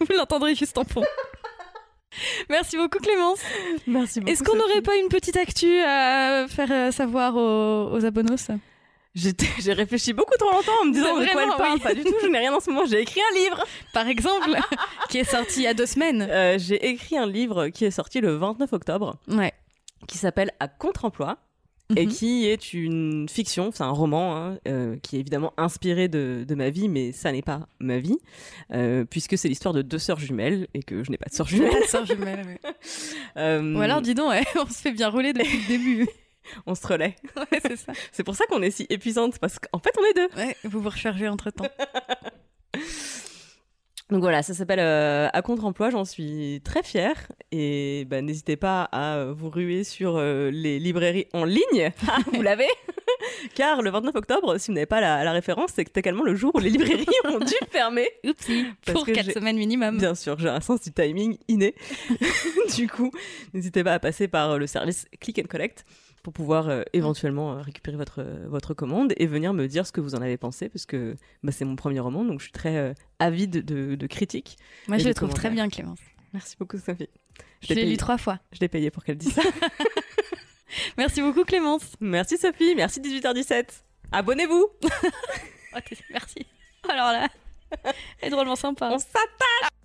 Vous 0.00 0.16
l'entendrez 0.16 0.54
juste 0.54 0.78
en 0.78 0.84
fond. 0.84 1.04
Merci 2.50 2.76
beaucoup 2.76 2.98
Clémence. 2.98 3.40
Merci 3.86 4.20
beaucoup. 4.20 4.32
Est-ce 4.32 4.42
qu'on 4.42 4.56
n'aurait 4.56 4.82
pas 4.82 4.96
une 4.96 5.08
petite 5.08 5.36
actu 5.36 5.80
à 5.80 6.46
faire 6.48 6.70
euh, 6.70 6.90
savoir 6.90 7.36
aux, 7.36 7.96
aux 7.96 8.04
abonnos? 8.04 8.50
J'ai 9.14 9.72
réfléchi 9.72 10.12
beaucoup 10.12 10.36
trop 10.38 10.50
longtemps 10.50 10.72
en 10.82 10.86
me 10.86 10.92
disant 10.92 11.18
de 11.18 11.26
quoi 11.26 11.42
elle 11.42 11.56
parle. 11.56 11.80
Pas 11.80 11.94
du 11.94 12.04
tout, 12.04 12.14
je 12.22 12.28
n'ai 12.28 12.38
rien 12.38 12.54
en 12.54 12.60
ce 12.60 12.70
moment. 12.70 12.86
J'ai 12.86 13.00
écrit 13.00 13.20
un 13.32 13.34
livre, 13.34 13.64
par 13.92 14.06
exemple, 14.06 14.50
qui 15.08 15.18
est 15.18 15.24
sorti 15.24 15.60
il 15.60 15.62
y 15.62 15.66
a 15.66 15.74
deux 15.74 15.86
semaines. 15.86 16.26
Euh, 16.30 16.56
j'ai 16.58 16.86
écrit 16.86 17.16
un 17.16 17.26
livre 17.26 17.68
qui 17.68 17.84
est 17.84 17.90
sorti 17.90 18.20
le 18.20 18.36
29 18.36 18.72
octobre. 18.72 19.16
Ouais. 19.28 19.52
Qui 20.06 20.18
s'appelle 20.18 20.52
À 20.60 20.68
contre-emploi 20.68 21.36
et 21.96 22.06
mhm. 22.06 22.12
qui 22.12 22.46
est 22.46 22.74
une 22.74 23.28
fiction, 23.28 23.70
c'est 23.72 23.82
un 23.82 23.90
roman 23.90 24.36
hein, 24.36 24.58
euh, 24.68 24.96
qui 25.02 25.16
est 25.16 25.20
évidemment 25.20 25.54
inspiré 25.56 26.08
de, 26.08 26.44
de, 26.46 26.54
ma 26.54 26.68
vie, 26.68 26.88
mais 26.88 27.12
ça 27.12 27.32
n'est 27.32 27.42
pas 27.42 27.66
ma 27.80 27.98
vie, 27.98 28.18
euh, 28.72 29.04
puisque 29.06 29.38
c'est 29.38 29.48
l'histoire 29.48 29.72
de 29.72 29.80
deux 29.80 29.98
sœurs 29.98 30.18
jumelles 30.18 30.68
et 30.74 30.82
que 30.82 31.02
je 31.02 31.10
n'ai 31.10 31.16
pas 31.16 31.30
de 31.30 31.34
sœurs 31.34 31.48
jumelles. 31.48 31.72
sœurs 31.88 32.04
jumelles, 32.04 32.44
oui. 32.46 32.70
euh... 33.38 33.74
Ou 33.74 33.80
alors, 33.80 34.02
dis 34.02 34.14
donc, 34.14 34.32
on 34.56 34.66
se 34.66 34.82
fait 34.82 34.92
bien 34.92 35.08
rouler 35.08 35.32
depuis 35.32 35.60
le 35.60 35.66
début. 35.66 36.08
on 36.66 36.74
se 36.74 36.86
relaie. 36.86 37.16
Ouais, 37.36 37.60
c'est 37.62 37.76
ça. 37.76 37.92
c'est 38.12 38.24
pour 38.24 38.36
ça 38.36 38.44
qu'on 38.46 38.60
est 38.60 38.70
si 38.70 38.86
épuisante, 38.90 39.38
parce 39.38 39.58
qu'en 39.58 39.78
fait, 39.78 39.94
on 39.98 40.04
est 40.04 40.14
deux. 40.14 40.36
Ouais, 40.36 40.56
vous 40.64 40.82
vous 40.82 40.90
rechargez 40.90 41.28
entre 41.28 41.50
temps. 41.50 41.68
Donc 44.10 44.20
voilà, 44.20 44.42
ça 44.42 44.54
s'appelle 44.54 44.80
euh, 44.80 45.28
À 45.32 45.42
contre-emploi, 45.42 45.90
j'en 45.90 46.06
suis 46.06 46.62
très 46.64 46.82
fière. 46.82 47.30
Et 47.52 48.06
bah, 48.08 48.22
n'hésitez 48.22 48.56
pas 48.56 48.84
à 48.84 49.26
vous 49.26 49.50
ruer 49.50 49.84
sur 49.84 50.16
euh, 50.16 50.50
les 50.50 50.78
librairies 50.78 51.26
en 51.32 51.44
ligne. 51.44 51.92
Ah, 52.10 52.20
vous 52.32 52.40
l'avez 52.40 52.68
Car 53.54 53.82
le 53.82 53.90
29 53.90 54.14
octobre, 54.14 54.58
si 54.58 54.70
vous 54.70 54.74
n'avez 54.74 54.86
pas 54.86 55.00
la, 55.00 55.30
référence, 55.32 55.72
c'est 55.74 55.96
également 55.96 56.22
le 56.22 56.34
jour 56.34 56.52
où 56.54 56.58
les 56.58 56.70
librairies 56.70 57.06
ont 57.24 57.38
dû 57.38 57.54
fermer. 57.70 58.08
Oupsie, 58.24 58.64
pour 58.86 59.04
4 59.04 59.32
semaines 59.32 59.58
minimum. 59.58 59.98
Bien 59.98 60.14
sûr, 60.14 60.38
j'ai 60.38 60.48
un 60.48 60.60
sens 60.60 60.80
du 60.80 60.90
timing 60.90 61.36
inné. 61.48 61.74
du 62.74 62.88
coup, 62.88 63.10
n'hésitez 63.52 63.84
pas 63.84 63.94
à 63.94 63.98
passer 63.98 64.26
par 64.26 64.58
le 64.58 64.66
service 64.66 65.06
Click 65.20 65.38
and 65.38 65.48
Collect 65.48 65.84
pour 66.22 66.32
pouvoir 66.32 66.68
euh, 66.68 66.82
éventuellement 66.92 67.52
euh, 67.52 67.60
récupérer 67.60 67.96
votre, 67.96 68.20
euh, 68.20 68.46
votre 68.48 68.74
commande 68.74 69.12
et 69.16 69.26
venir 69.26 69.52
me 69.52 69.66
dire 69.66 69.86
ce 69.86 69.92
que 69.92 70.00
vous 70.00 70.14
en 70.14 70.22
avez 70.22 70.36
pensé, 70.36 70.68
parce 70.68 70.86
que 70.86 71.16
bah, 71.42 71.52
c'est 71.52 71.64
mon 71.64 71.76
premier 71.76 72.00
roman, 72.00 72.24
donc 72.24 72.40
je 72.40 72.44
suis 72.44 72.52
très 72.52 72.94
avide 73.18 73.64
de, 73.64 73.94
de, 73.94 74.06
critiques. 74.06 74.56
Moi, 74.88 74.98
je 74.98 75.08
le 75.08 75.14
trouve 75.14 75.32
très 75.32 75.50
bien, 75.50 75.68
Clémence. 75.68 76.00
Merci 76.32 76.56
beaucoup, 76.58 76.78
Sophie. 76.78 77.08
Je, 77.62 77.74
l'ai 77.74 77.86
lu 77.86 77.96
trois 77.96 78.18
fois. 78.18 78.38
Je 78.52 78.60
l'ai 78.60 78.68
payé 78.68 78.90
pour 78.90 79.04
qu'elle 79.04 79.16
dise 79.16 79.32
ça. 79.32 79.42
merci 80.98 81.20
beaucoup, 81.22 81.44
Clémence. 81.44 81.94
Merci, 82.00 82.36
Sophie. 82.36 82.74
Merci, 82.74 83.00
18h17. 83.00 83.82
Abonnez-vous. 84.12 84.66
oh, 84.82 85.78
merci. 86.10 86.46
Alors 86.88 87.12
là, 87.12 87.28
elle 88.20 88.28
est 88.28 88.30
drôlement 88.30 88.56
sympa. 88.56 88.90
On 88.92 88.98
s'attache 88.98 89.77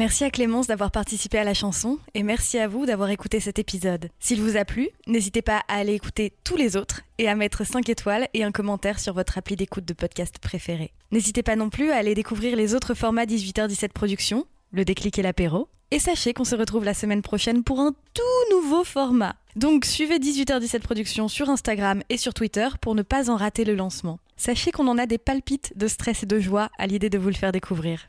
Merci 0.00 0.24
à 0.24 0.30
Clémence 0.30 0.66
d'avoir 0.66 0.90
participé 0.90 1.36
à 1.36 1.44
la 1.44 1.52
chanson 1.52 1.98
et 2.14 2.22
merci 2.22 2.56
à 2.58 2.68
vous 2.68 2.86
d'avoir 2.86 3.10
écouté 3.10 3.38
cet 3.38 3.58
épisode. 3.58 4.08
S'il 4.18 4.40
vous 4.40 4.56
a 4.56 4.64
plu, 4.64 4.88
n'hésitez 5.06 5.42
pas 5.42 5.62
à 5.68 5.74
aller 5.74 5.92
écouter 5.92 6.32
tous 6.42 6.56
les 6.56 6.78
autres 6.78 7.02
et 7.18 7.28
à 7.28 7.34
mettre 7.34 7.66
5 7.66 7.86
étoiles 7.86 8.26
et 8.32 8.42
un 8.42 8.50
commentaire 8.50 8.98
sur 8.98 9.12
votre 9.12 9.36
appli 9.36 9.56
d'écoute 9.56 9.84
de 9.84 9.92
podcast 9.92 10.38
préféré. 10.38 10.94
N'hésitez 11.12 11.42
pas 11.42 11.54
non 11.54 11.68
plus 11.68 11.90
à 11.90 11.96
aller 11.96 12.14
découvrir 12.14 12.56
les 12.56 12.74
autres 12.74 12.94
formats 12.94 13.26
18h17 13.26 13.90
Productions, 13.90 14.46
le 14.72 14.86
déclic 14.86 15.18
et 15.18 15.22
l'apéro. 15.22 15.68
Et 15.90 15.98
sachez 15.98 16.32
qu'on 16.32 16.44
se 16.44 16.56
retrouve 16.56 16.86
la 16.86 16.94
semaine 16.94 17.20
prochaine 17.20 17.62
pour 17.62 17.80
un 17.80 17.92
tout 18.14 18.56
nouveau 18.56 18.84
format. 18.84 19.36
Donc 19.54 19.84
suivez 19.84 20.18
18h17 20.18 20.80
Productions 20.80 21.28
sur 21.28 21.50
Instagram 21.50 22.02
et 22.08 22.16
sur 22.16 22.32
Twitter 22.32 22.68
pour 22.80 22.94
ne 22.94 23.02
pas 23.02 23.28
en 23.28 23.36
rater 23.36 23.66
le 23.66 23.74
lancement. 23.74 24.18
Sachez 24.38 24.70
qu'on 24.70 24.88
en 24.88 24.96
a 24.96 25.04
des 25.04 25.18
palpites 25.18 25.74
de 25.76 25.88
stress 25.88 26.22
et 26.22 26.26
de 26.26 26.40
joie 26.40 26.70
à 26.78 26.86
l'idée 26.86 27.10
de 27.10 27.18
vous 27.18 27.28
le 27.28 27.34
faire 27.34 27.52
découvrir. 27.52 28.08